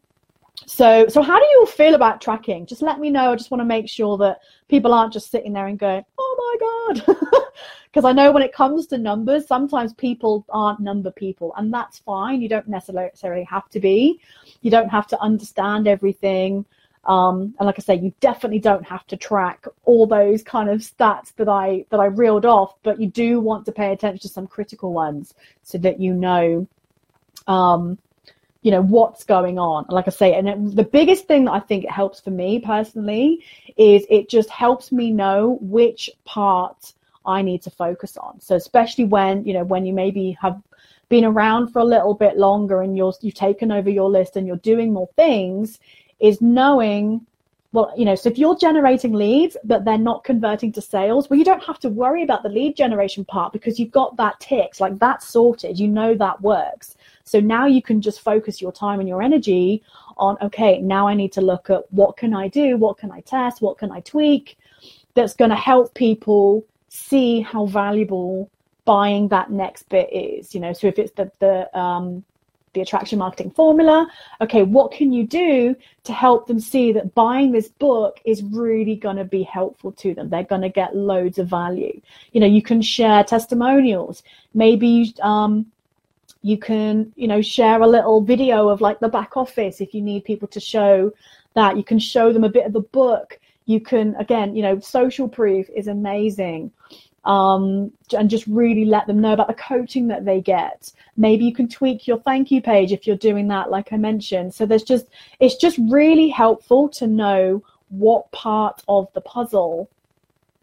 so 0.65 1.07
so 1.07 1.21
how 1.21 1.38
do 1.39 1.45
you 1.45 1.65
feel 1.67 1.93
about 1.93 2.19
tracking 2.19 2.65
just 2.65 2.81
let 2.81 2.99
me 2.99 3.10
know 3.10 3.31
i 3.31 3.36
just 3.36 3.51
want 3.51 3.62
to 3.62 3.65
make 3.65 3.88
sure 3.88 4.17
that 4.17 4.39
people 4.67 4.93
aren't 4.93 5.13
just 5.13 5.29
sitting 5.29 5.53
there 5.53 5.67
and 5.67 5.79
going 5.79 6.03
oh 6.17 6.97
my 6.99 7.03
god 7.05 7.17
because 7.97 8.07
I 8.07 8.12
know 8.12 8.31
when 8.31 8.43
it 8.43 8.53
comes 8.53 8.86
to 8.88 8.97
numbers, 8.99 9.47
sometimes 9.47 9.91
people 9.91 10.45
aren't 10.49 10.79
number 10.79 11.10
people, 11.10 11.51
and 11.57 11.73
that's 11.73 11.97
fine. 11.97 12.43
You 12.43 12.47
don't 12.47 12.67
necessarily 12.67 13.43
have 13.45 13.69
to 13.69 13.79
be. 13.79 14.19
You 14.62 14.69
don't 14.69 14.89
have 14.89 15.07
to 15.07 15.19
understand 15.19 15.88
everything. 15.88 16.63
Um, 17.07 17.55
and 17.57 17.65
like 17.65 17.79
I 17.79 17.81
say, 17.81 17.95
you 17.95 18.13
definitely 18.19 18.59
don't 18.59 18.85
have 18.85 19.07
to 19.07 19.17
track 19.17 19.65
all 19.85 20.05
those 20.05 20.43
kind 20.43 20.69
of 20.69 20.81
stats 20.81 21.33
that 21.37 21.47
I 21.47 21.85
that 21.89 21.99
I 22.01 22.05
reeled 22.05 22.45
off, 22.45 22.75
but 22.83 22.99
you 22.99 23.07
do 23.07 23.39
want 23.39 23.65
to 23.65 23.71
pay 23.71 23.93
attention 23.93 24.19
to 24.19 24.27
some 24.27 24.45
critical 24.45 24.91
ones 24.91 25.33
so 25.63 25.77
that 25.79 26.01
you 26.01 26.13
know, 26.13 26.67
um, 27.47 27.97
you 28.61 28.71
know 28.71 28.81
what's 28.81 29.23
going 29.23 29.57
on. 29.57 29.85
Like 29.87 30.07
I 30.07 30.11
say, 30.11 30.33
and 30.33 30.49
it, 30.49 30.75
the 30.75 30.83
biggest 30.83 31.27
thing 31.27 31.45
that 31.45 31.53
I 31.53 31.61
think 31.61 31.85
it 31.85 31.91
helps 31.91 32.19
for 32.19 32.31
me 32.31 32.59
personally 32.59 33.41
is 33.77 34.05
it 34.09 34.29
just 34.29 34.49
helps 34.49 34.91
me 34.91 35.11
know 35.11 35.57
which 35.61 36.09
part 36.25 36.93
I 37.25 37.41
need 37.41 37.61
to 37.63 37.69
focus 37.69 38.17
on. 38.17 38.41
So 38.41 38.55
especially 38.55 39.05
when, 39.05 39.45
you 39.45 39.53
know, 39.53 39.63
when 39.63 39.85
you 39.85 39.93
maybe 39.93 40.37
have 40.41 40.61
been 41.09 41.23
around 41.23 41.69
for 41.69 41.79
a 41.79 41.85
little 41.85 42.13
bit 42.13 42.37
longer 42.37 42.81
and 42.81 42.97
you're 42.97 43.13
you've 43.21 43.33
taken 43.35 43.71
over 43.71 43.89
your 43.89 44.09
list 44.09 44.35
and 44.35 44.45
you're 44.45 44.57
doing 44.57 44.91
more 44.91 45.09
things, 45.15 45.79
is 46.19 46.41
knowing 46.41 47.25
well, 47.73 47.93
you 47.97 48.06
know, 48.06 48.15
so 48.15 48.30
if 48.30 48.38
you're 48.38 48.58
generating 48.58 49.13
leads 49.13 49.58
but 49.63 49.84
they're 49.84 49.97
not 49.97 50.23
converting 50.23 50.71
to 50.71 50.82
sales, 50.82 51.30
well, 51.30 51.38
you 51.38 51.43
don't 51.45 51.63
have 51.63 51.80
to 51.80 51.89
worry 51.89 52.23
about 52.23 52.41
the 52.41 52.49
lead 52.49 52.77
generation 52.77 53.25
part 53.25 53.51
because 53.51 53.77
you've 53.77 53.91
got 53.91 54.15
that 54.15 54.39
ticks, 54.39 54.80
like 54.80 54.97
that's 54.99 55.27
sorted. 55.27 55.77
You 55.77 55.88
know 55.88 56.15
that 56.15 56.41
works. 56.41 56.95
So 57.25 57.41
now 57.41 57.65
you 57.65 57.82
can 57.82 58.01
just 58.01 58.21
focus 58.21 58.62
your 58.62 58.71
time 58.71 58.99
and 59.01 59.08
your 59.08 59.21
energy 59.21 59.84
on, 60.15 60.38
okay, 60.41 60.80
now 60.80 61.08
I 61.08 61.13
need 61.13 61.34
to 61.34 61.41
look 61.41 61.69
at 61.69 61.84
what 61.91 62.15
can 62.15 62.34
I 62.34 62.47
do? 62.47 62.77
What 62.77 62.97
can 62.97 63.12
I 63.12 63.19
test? 63.19 63.62
What 63.62 63.77
can 63.77 63.91
I 63.91 63.99
tweak 63.99 64.58
that's 65.13 65.36
going 65.36 65.49
to 65.51 65.58
help 65.58 65.93
people 65.93 66.65
see 66.89 67.41
how 67.41 67.65
valuable 67.65 68.49
buying 68.86 69.27
that 69.27 69.51
next 69.51 69.89
bit 69.89 70.08
is 70.13 70.56
you 70.56 70.62
know 70.62 70.71
so 70.71 70.88
if 70.88 70.97
it's 70.97 71.12
the 71.12 71.30
the 71.39 71.77
um 71.77 72.23
the 72.77 72.83
attraction 72.83 73.17
marketing 73.17 73.51
formula. 73.51 74.07
Okay 74.39 74.63
what 74.63 74.91
can 74.91 75.11
you 75.11 75.25
do 75.25 75.75
to 76.03 76.13
help 76.13 76.47
them 76.47 76.59
see 76.59 76.91
that 76.91 77.15
buying 77.15 77.51
this 77.51 77.69
book 77.69 78.19
is 78.23 78.43
really 78.43 78.95
going 78.95 79.15
to 79.17 79.25
be 79.25 79.43
helpful 79.43 79.91
to 79.93 80.13
them? 80.13 80.29
They're 80.29 80.43
going 80.43 80.61
to 80.61 80.69
get 80.69 80.95
loads 80.95 81.39
of 81.39 81.47
value. 81.47 81.99
You 82.31 82.41
know 82.41 82.47
you 82.47 82.61
can 82.61 82.81
share 82.81 83.23
testimonials. 83.23 84.23
Maybe 84.53 85.15
um 85.21 85.65
you 86.43 86.57
can 86.57 87.11
you 87.15 87.27
know 87.27 87.41
share 87.41 87.81
a 87.81 87.87
little 87.87 88.21
video 88.21 88.69
of 88.69 88.79
like 88.79 88.99
the 88.99 89.09
back 89.09 89.35
office 89.35 89.81
if 89.81 89.93
you 89.93 90.01
need 90.01 90.23
people 90.23 90.47
to 90.49 90.59
show 90.59 91.11
that. 91.55 91.77
You 91.77 91.83
can 91.83 91.99
show 91.99 92.31
them 92.31 92.43
a 92.43 92.49
bit 92.49 92.67
of 92.67 92.73
the 92.73 92.81
book. 93.01 93.39
You 93.65 93.81
can 93.81 94.15
again 94.15 94.55
you 94.55 94.61
know 94.61 94.79
social 94.79 95.27
proof 95.27 95.67
is 95.75 95.87
amazing 95.87 96.71
um, 97.27 97.91
and 98.17 98.29
just 98.29 98.47
really 98.47 98.85
let 98.85 99.05
them 99.05 99.19
know 99.19 99.33
about 99.33 99.47
the 99.47 99.53
coaching 99.53 100.07
that 100.07 100.23
they 100.23 100.39
get 100.41 100.91
maybe 101.17 101.43
you 101.43 101.53
can 101.53 101.67
tweak 101.67 102.07
your 102.07 102.19
thank 102.21 102.49
you 102.49 102.61
page 102.61 102.91
if 102.91 103.05
you're 103.05 103.17
doing 103.17 103.49
that 103.49 103.69
like 103.69 103.91
i 103.91 103.97
mentioned 103.97 104.53
so 104.53 104.65
there's 104.65 104.83
just 104.83 105.07
it's 105.39 105.55
just 105.55 105.77
really 105.89 106.29
helpful 106.29 106.87
to 106.87 107.05
know 107.05 107.61
what 107.89 108.31
part 108.31 108.81
of 108.87 109.11
the 109.13 109.21
puzzle 109.21 109.89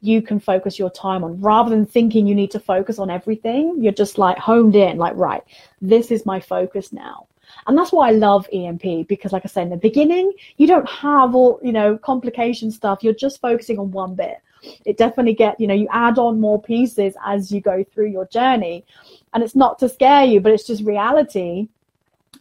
you 0.00 0.20
can 0.22 0.40
focus 0.40 0.78
your 0.78 0.90
time 0.90 1.22
on 1.22 1.38
rather 1.40 1.70
than 1.70 1.86
thinking 1.86 2.26
you 2.26 2.34
need 2.34 2.50
to 2.50 2.60
focus 2.60 2.98
on 2.98 3.10
everything 3.10 3.76
you're 3.78 3.92
just 3.92 4.16
like 4.16 4.38
honed 4.38 4.74
in 4.74 4.96
like 4.96 5.14
right 5.16 5.42
this 5.82 6.10
is 6.10 6.24
my 6.24 6.40
focus 6.40 6.92
now 6.92 7.26
and 7.66 7.78
that's 7.78 7.92
why 7.92 8.08
I 8.08 8.12
love 8.12 8.48
EMP 8.52 9.06
because, 9.06 9.32
like 9.32 9.44
I 9.44 9.48
said 9.48 9.64
in 9.64 9.70
the 9.70 9.76
beginning, 9.76 10.32
you 10.56 10.66
don't 10.66 10.88
have 10.88 11.34
all, 11.34 11.60
you 11.62 11.72
know, 11.72 11.96
complication 11.96 12.70
stuff. 12.70 13.02
You're 13.02 13.14
just 13.14 13.40
focusing 13.40 13.78
on 13.78 13.90
one 13.90 14.14
bit. 14.14 14.38
It 14.84 14.96
definitely 14.96 15.34
get, 15.34 15.58
you 15.60 15.66
know, 15.66 15.74
you 15.74 15.88
add 15.90 16.18
on 16.18 16.40
more 16.40 16.60
pieces 16.60 17.14
as 17.24 17.50
you 17.52 17.60
go 17.60 17.84
through 17.84 18.08
your 18.08 18.26
journey. 18.26 18.84
And 19.32 19.42
it's 19.42 19.56
not 19.56 19.78
to 19.80 19.88
scare 19.88 20.24
you, 20.24 20.40
but 20.40 20.52
it's 20.52 20.66
just 20.66 20.84
reality. 20.84 21.68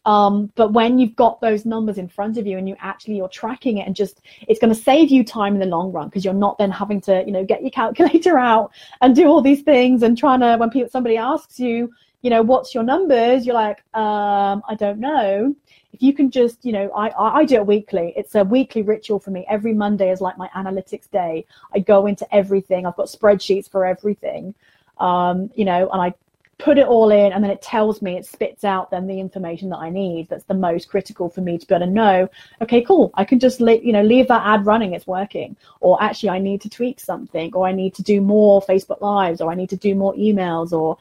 Um, 0.05 0.51
but 0.55 0.73
when 0.73 0.99
you've 0.99 1.15
got 1.15 1.39
those 1.39 1.65
numbers 1.65 1.97
in 1.97 2.09
front 2.09 2.37
of 2.37 2.45
you 2.45 2.57
and 2.57 2.67
you 2.67 2.75
actually 2.81 3.15
you're 3.15 3.29
tracking 3.29 3.77
it 3.77 3.87
and 3.87 3.95
just 3.95 4.19
it's 4.49 4.59
going 4.59 4.73
to 4.73 4.79
save 4.79 5.09
you 5.11 5.23
time 5.23 5.53
in 5.53 5.61
the 5.61 5.65
long 5.65 5.93
run 5.93 6.09
because 6.09 6.25
you're 6.25 6.33
not 6.33 6.57
then 6.57 6.71
having 6.71 6.99
to 7.01 7.23
you 7.25 7.31
know 7.31 7.45
get 7.45 7.61
your 7.61 7.71
calculator 7.71 8.37
out 8.51 8.71
and 8.99 9.15
do 9.15 9.27
all 9.27 9.41
these 9.41 9.61
things 9.61 10.03
and 10.03 10.17
trying 10.17 10.41
to 10.41 10.57
when 10.57 10.69
people 10.69 10.89
somebody 10.89 11.15
asks 11.15 11.57
you 11.57 11.89
you 12.23 12.29
know, 12.29 12.41
what's 12.41 12.73
your 12.73 12.83
numbers? 12.83 13.45
You're 13.45 13.53
like, 13.53 13.83
um, 13.93 14.63
I 14.67 14.75
don't 14.79 14.99
know. 14.99 15.53
If 15.93 16.01
you 16.01 16.13
can 16.13 16.31
just, 16.31 16.65
you 16.65 16.71
know, 16.71 16.89
I, 16.89 17.11
I 17.41 17.45
do 17.45 17.55
it 17.55 17.67
weekly. 17.67 18.13
It's 18.17 18.35
a 18.35 18.43
weekly 18.43 18.81
ritual 18.81 19.19
for 19.19 19.31
me. 19.31 19.45
Every 19.47 19.73
Monday 19.73 20.09
is 20.11 20.21
like 20.21 20.37
my 20.37 20.49
analytics 20.55 21.09
day. 21.11 21.45
I 21.73 21.79
go 21.79 22.07
into 22.07 22.27
everything. 22.33 22.85
I've 22.85 22.95
got 22.95 23.07
spreadsheets 23.07 23.69
for 23.69 23.85
everything, 23.85 24.55
um, 24.97 25.51
you 25.55 25.65
know, 25.65 25.89
and 25.91 26.01
I 26.01 26.13
put 26.57 26.77
it 26.77 26.87
all 26.87 27.11
in 27.11 27.33
and 27.33 27.43
then 27.43 27.51
it 27.51 27.61
tells 27.61 28.01
me, 28.01 28.15
it 28.15 28.25
spits 28.25 28.63
out 28.63 28.89
then 28.89 29.05
the 29.05 29.19
information 29.19 29.69
that 29.69 29.77
I 29.77 29.89
need 29.89 30.29
that's 30.29 30.45
the 30.45 30.53
most 30.53 30.87
critical 30.87 31.29
for 31.29 31.41
me 31.41 31.57
to 31.57 31.67
be 31.67 31.75
able 31.75 31.85
to 31.87 31.91
know, 31.91 32.29
okay, 32.61 32.81
cool, 32.81 33.11
I 33.15 33.25
can 33.25 33.39
just, 33.39 33.59
you 33.59 33.91
know, 33.91 34.03
leave 34.03 34.27
that 34.29 34.45
ad 34.45 34.65
running, 34.65 34.93
it's 34.93 35.07
working. 35.07 35.57
Or 35.81 36.01
actually 36.01 36.29
I 36.29 36.39
need 36.39 36.61
to 36.61 36.69
tweak 36.69 36.99
something 36.99 37.53
or 37.53 37.67
I 37.67 37.71
need 37.71 37.95
to 37.95 38.03
do 38.03 38.21
more 38.21 38.61
Facebook 38.61 39.01
Lives 39.01 39.41
or 39.41 39.51
I 39.51 39.55
need 39.55 39.69
to 39.69 39.77
do 39.77 39.93
more 39.93 40.13
emails 40.13 40.71
or 40.71 40.97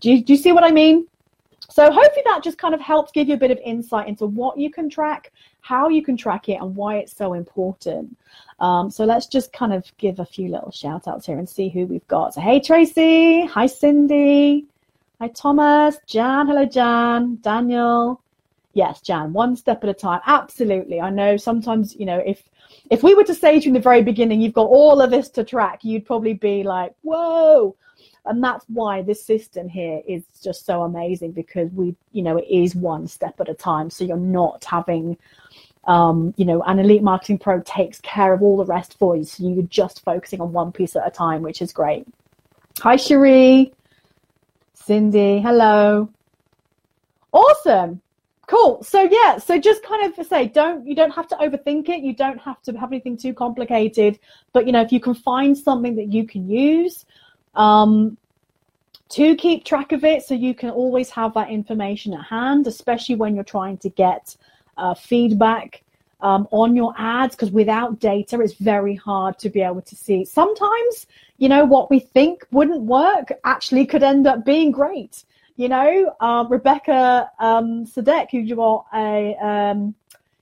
Do 0.00 0.10
you, 0.10 0.22
do 0.22 0.32
you 0.32 0.38
see 0.38 0.52
what 0.52 0.64
I 0.64 0.70
mean? 0.70 1.06
So 1.74 1.90
hopefully 1.90 2.22
that 2.26 2.44
just 2.44 2.56
kind 2.56 2.72
of 2.72 2.80
helps 2.80 3.10
give 3.10 3.26
you 3.26 3.34
a 3.34 3.36
bit 3.36 3.50
of 3.50 3.58
insight 3.58 4.06
into 4.06 4.26
what 4.26 4.56
you 4.56 4.70
can 4.70 4.88
track, 4.88 5.32
how 5.60 5.88
you 5.88 6.04
can 6.04 6.16
track 6.16 6.48
it, 6.48 6.60
and 6.60 6.76
why 6.76 6.98
it's 6.98 7.16
so 7.16 7.32
important. 7.32 8.16
Um, 8.60 8.92
so 8.92 9.04
let's 9.04 9.26
just 9.26 9.52
kind 9.52 9.72
of 9.72 9.84
give 9.98 10.20
a 10.20 10.24
few 10.24 10.48
little 10.48 10.70
shout 10.70 11.08
outs 11.08 11.26
here 11.26 11.36
and 11.36 11.48
see 11.48 11.68
who 11.68 11.86
we've 11.86 12.06
got. 12.06 12.32
So 12.32 12.40
hey 12.40 12.60
Tracy, 12.60 13.44
hi 13.46 13.66
Cindy, 13.66 14.66
hi 15.20 15.26
Thomas, 15.26 15.96
Jan, 16.06 16.46
hello 16.46 16.64
Jan, 16.64 17.38
Daniel. 17.40 18.20
Yes, 18.74 19.00
Jan, 19.00 19.32
one 19.32 19.56
step 19.56 19.82
at 19.82 19.90
a 19.90 19.94
time. 19.94 20.20
Absolutely. 20.26 21.00
I 21.00 21.10
know 21.10 21.36
sometimes, 21.36 21.96
you 21.96 22.06
know, 22.06 22.22
if 22.24 22.44
if 22.88 23.02
we 23.02 23.16
were 23.16 23.24
to 23.24 23.34
say 23.34 23.58
to 23.58 23.64
you 23.64 23.70
in 23.70 23.74
the 23.74 23.80
very 23.80 24.04
beginning, 24.04 24.40
you've 24.40 24.54
got 24.54 24.68
all 24.68 25.00
of 25.00 25.10
this 25.10 25.28
to 25.30 25.42
track, 25.42 25.82
you'd 25.82 26.06
probably 26.06 26.34
be 26.34 26.62
like, 26.62 26.94
whoa. 27.02 27.74
And 28.26 28.42
that's 28.42 28.64
why 28.68 29.02
this 29.02 29.22
system 29.22 29.68
here 29.68 30.00
is 30.06 30.24
just 30.42 30.64
so 30.64 30.82
amazing 30.82 31.32
because 31.32 31.70
we, 31.72 31.94
you 32.12 32.22
know, 32.22 32.38
it 32.38 32.46
is 32.48 32.74
one 32.74 33.06
step 33.06 33.38
at 33.40 33.50
a 33.50 33.54
time. 33.54 33.90
So 33.90 34.04
you're 34.04 34.16
not 34.16 34.64
having, 34.64 35.18
um, 35.84 36.32
you 36.36 36.46
know, 36.46 36.62
an 36.62 36.78
elite 36.78 37.02
marketing 37.02 37.38
pro 37.38 37.60
takes 37.60 38.00
care 38.00 38.32
of 38.32 38.42
all 38.42 38.56
the 38.56 38.64
rest 38.64 38.98
for 38.98 39.14
you. 39.14 39.24
So 39.24 39.46
you're 39.46 39.62
just 39.64 40.02
focusing 40.04 40.40
on 40.40 40.52
one 40.52 40.72
piece 40.72 40.96
at 40.96 41.06
a 41.06 41.10
time, 41.10 41.42
which 41.42 41.60
is 41.60 41.72
great. 41.72 42.06
Hi, 42.80 42.96
Cherie. 42.96 43.72
Cindy. 44.72 45.40
Hello. 45.40 46.08
Awesome. 47.32 48.00
Cool. 48.46 48.82
So 48.82 49.02
yeah, 49.02 49.38
so 49.38 49.58
just 49.58 49.82
kind 49.82 50.12
of 50.12 50.26
say 50.26 50.46
don't 50.48 50.86
you 50.86 50.94
don't 50.94 51.10
have 51.12 51.26
to 51.28 51.36
overthink 51.36 51.88
it. 51.88 52.02
You 52.02 52.14
don't 52.14 52.38
have 52.38 52.60
to 52.62 52.72
have 52.72 52.92
anything 52.92 53.16
too 53.16 53.32
complicated. 53.32 54.18
But 54.52 54.66
you 54.66 54.72
know, 54.72 54.82
if 54.82 54.92
you 54.92 55.00
can 55.00 55.14
find 55.14 55.56
something 55.56 55.96
that 55.96 56.12
you 56.12 56.26
can 56.26 56.48
use, 56.48 57.06
um, 57.56 58.16
to 59.10 59.36
keep 59.36 59.64
track 59.64 59.92
of 59.92 60.04
it 60.04 60.22
so 60.22 60.34
you 60.34 60.54
can 60.54 60.70
always 60.70 61.10
have 61.10 61.34
that 61.34 61.50
information 61.50 62.14
at 62.14 62.24
hand, 62.24 62.66
especially 62.66 63.14
when 63.14 63.34
you're 63.34 63.44
trying 63.44 63.78
to 63.78 63.88
get 63.90 64.36
uh, 64.76 64.94
feedback 64.94 65.82
um, 66.20 66.48
on 66.50 66.74
your 66.74 66.94
ads, 66.96 67.36
because 67.36 67.50
without 67.50 68.00
data, 68.00 68.40
it's 68.40 68.54
very 68.54 68.94
hard 68.94 69.38
to 69.38 69.50
be 69.50 69.60
able 69.60 69.82
to 69.82 69.94
see. 69.94 70.24
Sometimes, 70.24 71.06
you 71.38 71.48
know, 71.48 71.64
what 71.64 71.90
we 71.90 72.00
think 72.00 72.46
wouldn't 72.50 72.82
work 72.82 73.30
actually 73.44 73.84
could 73.86 74.02
end 74.02 74.26
up 74.26 74.44
being 74.44 74.70
great. 74.70 75.24
You 75.56 75.68
know, 75.68 76.16
uh, 76.20 76.46
Rebecca 76.48 77.30
um, 77.38 77.86
Sadek, 77.86 78.30
who 78.30 78.56
got 78.56 78.86
a 78.94 79.36
um, 79.36 79.94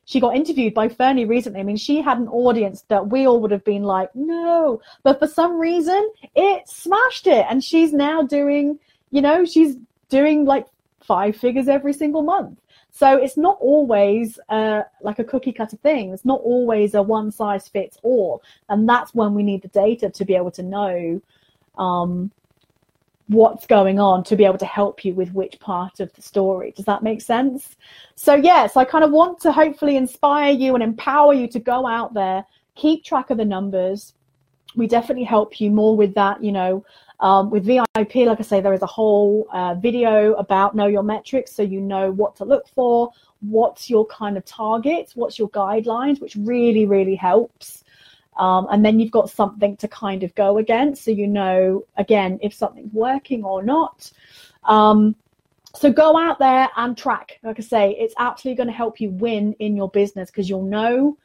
she 0.05 0.21
got 0.21 0.37
interviewed 0.37 0.75
by 0.75 0.88
Ferny 0.88 1.25
recently. 1.25 1.61
I 1.61 1.62
mean, 1.62 1.77
she 1.77 2.01
had 2.01 2.19
an 2.19 2.29
audience 2.29 2.85
that 2.88 3.09
we 3.09 3.27
all 3.27 3.41
would 3.41 3.51
have 3.51 3.65
been 3.65 3.85
like, 3.85 4.15
no, 4.15 4.81
but 5.03 5.19
for 5.19 5.27
some 5.27 5.59
reason 5.59 6.11
it 6.35 6.69
smashed 6.69 7.27
it. 7.27 7.47
And 7.49 7.62
she's 7.62 7.93
now 7.93 8.23
doing, 8.23 8.79
you 9.11 9.21
know, 9.21 9.45
she's 9.45 9.77
doing 10.09 10.45
like 10.45 10.67
five 11.03 11.37
figures 11.37 11.69
every 11.69 11.93
single 11.93 12.23
month. 12.23 12.59
So 12.91 13.17
it's 13.17 13.38
not 13.38 13.57
always 13.61 14.38
uh, 14.51 14.83
like 15.01 15.19
a 15.19 15.25
cookie 15.25 15.53
cutter 15.53 15.79
thing. 15.79 16.12
It's 16.12 16.27
not 16.27 16.41
always 16.43 16.95
a 16.95 17.03
one 17.03 17.31
size 17.31 17.67
fits 17.69 17.97
all. 18.03 18.43
And 18.69 18.87
that's 18.88 19.15
when 19.15 19.35
we 19.35 19.43
need 19.43 19.62
the 19.62 19.69
data 19.69 20.11
to 20.11 20.25
be 20.25 20.35
able 20.35 20.51
to 20.53 20.62
know 20.62 21.23
um, 21.79 22.31
what's 23.33 23.66
going 23.66 23.99
on 23.99 24.25
to 24.25 24.37
be 24.37 24.45
able 24.45 24.59
to 24.59 24.66
help 24.66 25.05
you 25.05 25.14
with 25.14 25.33
which 25.33 25.59
part 25.61 26.01
of 26.01 26.12
the 26.14 26.23
story. 26.23 26.73
Does 26.77 26.85
that 26.87 27.03
make 27.03 27.21
sense? 27.21 27.77
So, 28.14 28.35
yes, 28.35 28.77
I 28.77 28.85
kind 28.85 29.05
of 29.05 29.11
want 29.11 29.40
to 29.40 29.53
hopefully 29.53 29.97
inspire 29.97 30.53
you 30.53 30.75
and 30.75 30.83
empower 30.83 31.35
you 31.35 31.49
to 31.49 31.59
go 31.59 31.87
out 31.87 32.14
there, 32.14 32.45
keep 32.75 33.05
track 33.05 33.31
of 33.31 33.38
the 33.38 33.45
numbers. 33.45 34.14
We 34.77 34.87
definitely 34.87 35.25
help 35.25 35.61
you 35.61 35.71
more 35.71 35.97
with 35.97 36.14
that, 36.14 36.42
you 36.42 36.53
know. 36.53 36.85
Um, 37.21 37.51
with 37.51 37.64
VIP, 37.64 38.14
like 38.16 38.40
I 38.40 38.42
say, 38.42 38.61
there 38.61 38.73
is 38.73 38.83
a 38.83 38.87
whole 38.87 39.47
uh, 39.53 39.75
video 39.75 40.35
about 40.35 40.75
know 40.75 40.88
your 40.88 41.05
metrics 41.05 41.53
so 41.53 41.62
you 41.62 41.81
know 41.81 42.11
what 42.11 42.35
to 42.37 42.45
look 42.45 42.66
for, 42.68 43.12
what's 43.40 43.88
your 43.88 44.07
kind 44.07 44.37
of 44.37 44.45
targets, 44.45 45.14
what's 45.14 45.38
your 45.38 45.49
guidelines, 45.51 46.21
which 46.21 46.35
really, 46.35 46.85
really 46.85 47.14
helps. 47.14 47.85
Um, 48.37 48.66
and 48.71 48.85
then 48.85 48.99
you've 48.99 49.11
got 49.11 49.29
something 49.31 49.77
to 49.77 49.88
kind 49.88 50.23
of 50.23 50.35
go 50.35 50.57
against 50.57 51.05
so 51.05 51.11
you 51.11 51.27
know 51.27 51.85
again 51.99 52.38
if 52.42 52.55
something's 52.55 52.92
working 52.92 53.45
or 53.45 53.62
not. 53.62 54.11
Um, 54.64 55.14
so 55.75 55.90
go 55.90 56.16
out 56.18 56.38
there 56.38 56.68
and 56.77 56.97
track. 56.97 57.38
Like 57.42 57.59
i 57.59 57.62
say 57.62 57.97
it's 57.99 58.14
absolutely 58.18 58.57
going 58.57 58.68
to 58.68 58.77
help 58.77 59.01
you 59.01 59.11
win 59.11 59.55
in 59.59 59.77
your 59.77 59.90
business 59.90 60.31
because 60.31 60.49
you'll 60.49 60.64
know 60.64 61.16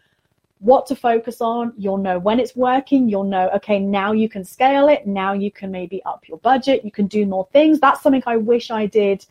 what 0.59 0.87
to 0.87 0.95
focus 0.95 1.39
on 1.39 1.71
you'll 1.77 1.97
know 1.97 2.17
when 2.17 2.39
it's 2.39 2.55
working 2.55 3.07
you'll 3.07 3.23
know 3.23 3.47
okay 3.49 3.77
now 3.77 4.11
you 4.11 4.27
can 4.27 4.43
scale 4.43 4.87
it 4.87 5.05
now 5.05 5.31
you 5.31 5.51
can 5.51 5.69
maybe 5.69 6.01
up 6.03 6.27
your 6.27 6.39
budget 6.39 6.83
you 6.83 6.91
can 6.91 7.05
do 7.05 7.25
more 7.25 7.47
things. 7.53 7.79
That's 7.79 8.01
something 8.01 8.23
i 8.25 8.37
wish 8.37 8.71
i 8.71 8.85
did 8.85 9.25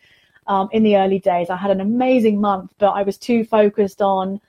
um, 0.47 0.69
in 0.71 0.85
the 0.85 0.97
early 0.97 1.19
days. 1.19 1.51
I 1.51 1.57
had 1.57 1.73
an 1.73 1.81
amazing 1.81 2.41
month 2.41 2.73
but 2.79 2.91
i 2.91 3.03
was 3.03 3.19
too 3.19 3.45
focused 3.45 4.01
on 4.01 4.41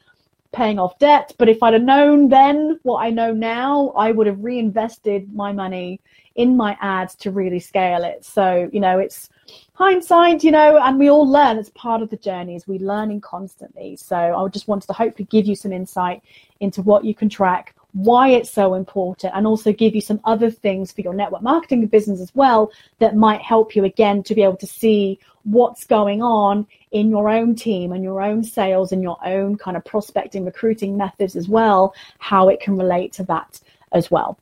paying 0.51 0.79
off 0.79 0.97
debt. 0.99 1.33
But 1.37 1.49
if 1.49 1.61
I'd 1.61 1.73
have 1.73 1.83
known 1.83 2.29
then 2.29 2.79
what 2.83 3.03
I 3.03 3.09
know 3.09 3.33
now, 3.33 3.89
I 3.95 4.11
would 4.11 4.27
have 4.27 4.43
reinvested 4.43 5.33
my 5.33 5.51
money 5.51 5.99
in 6.35 6.55
my 6.55 6.77
ads 6.81 7.15
to 7.15 7.31
really 7.31 7.59
scale 7.59 8.03
it. 8.03 8.23
So, 8.23 8.69
you 8.71 8.79
know, 8.79 8.99
it's 8.99 9.29
hindsight, 9.73 10.43
you 10.43 10.51
know, 10.51 10.77
and 10.77 10.99
we 10.99 11.09
all 11.09 11.27
learn. 11.27 11.57
It's 11.57 11.71
part 11.71 12.01
of 12.01 12.09
the 12.09 12.17
journey 12.17 12.55
is 12.55 12.67
we 12.67 12.79
learning 12.79 13.21
constantly. 13.21 13.95
So 13.95 14.15
I 14.15 14.47
just 14.49 14.67
wanted 14.67 14.87
to 14.87 14.93
hopefully 14.93 15.27
give 15.31 15.47
you 15.47 15.55
some 15.55 15.73
insight 15.73 16.21
into 16.59 16.81
what 16.81 17.05
you 17.05 17.15
can 17.15 17.29
track, 17.29 17.75
why 17.93 18.29
it's 18.29 18.51
so 18.51 18.73
important, 18.73 19.33
and 19.35 19.47
also 19.47 19.73
give 19.73 19.95
you 19.95 20.01
some 20.01 20.19
other 20.23 20.51
things 20.51 20.91
for 20.91 21.01
your 21.01 21.13
network 21.13 21.41
marketing 21.41 21.85
business 21.87 22.19
as 22.19 22.33
well 22.35 22.71
that 22.99 23.15
might 23.15 23.41
help 23.41 23.75
you 23.75 23.83
again 23.83 24.23
to 24.23 24.35
be 24.35 24.43
able 24.43 24.57
to 24.57 24.67
see 24.67 25.19
what's 25.43 25.85
going 25.85 26.21
on 26.21 26.67
in 26.91 27.09
your 27.09 27.29
own 27.29 27.55
team 27.55 27.91
and 27.93 28.03
your 28.03 28.21
own 28.21 28.43
sales 28.43 28.91
and 28.91 29.01
your 29.01 29.17
own 29.25 29.57
kind 29.57 29.77
of 29.77 29.85
prospecting, 29.85 30.43
recruiting 30.45 30.97
methods 30.97 31.35
as 31.35 31.47
well, 31.47 31.93
how 32.19 32.49
it 32.49 32.59
can 32.59 32.77
relate 32.77 33.13
to 33.13 33.23
that 33.23 33.59
as 33.93 34.11
well. 34.11 34.37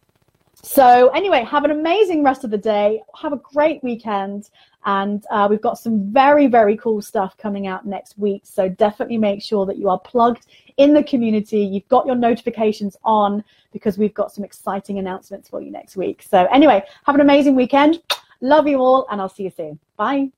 So, 0.64 1.10
anyway, 1.10 1.44
have 1.44 1.64
an 1.64 1.70
amazing 1.70 2.24
rest 2.24 2.44
of 2.44 2.50
the 2.50 2.58
day. 2.58 3.04
Have 3.22 3.34
a 3.34 3.38
great 3.38 3.84
weekend. 3.84 4.50
And 4.86 5.26
uh, 5.32 5.48
we've 5.50 5.62
got 5.62 5.80
some 5.80 6.12
very, 6.12 6.48
very 6.48 6.78
cool 6.78 7.02
stuff 7.02 7.38
coming 7.38 7.68
out 7.68 7.86
next 7.86 8.18
week. 8.18 8.44
So, 8.46 8.70
definitely 8.70 9.18
make 9.18 9.42
sure 9.42 9.66
that 9.66 9.78
you 9.78 9.90
are 9.90 10.00
plugged 10.00 10.48
in 10.78 10.94
the 10.94 11.04
community. 11.04 11.60
You've 11.60 11.88
got 11.88 12.06
your 12.06 12.16
notifications 12.16 12.96
on 13.04 13.44
because 13.74 13.98
we've 13.98 14.14
got 14.14 14.32
some 14.32 14.44
exciting 14.44 15.00
announcements 15.00 15.50
for 15.50 15.62
you 15.62 15.72
next 15.72 15.98
week. 15.98 16.24
So, 16.24 16.46
anyway, 16.52 16.84
have 17.06 17.16
an 17.16 17.22
amazing 17.22 17.56
weekend. 17.56 18.02
Love 18.42 18.68
you 18.68 18.80
all, 18.80 19.08
and 19.10 19.20
I'll 19.20 19.30
see 19.30 19.44
you 19.44 19.52
soon. 19.52 19.80
Bye. 19.98 20.30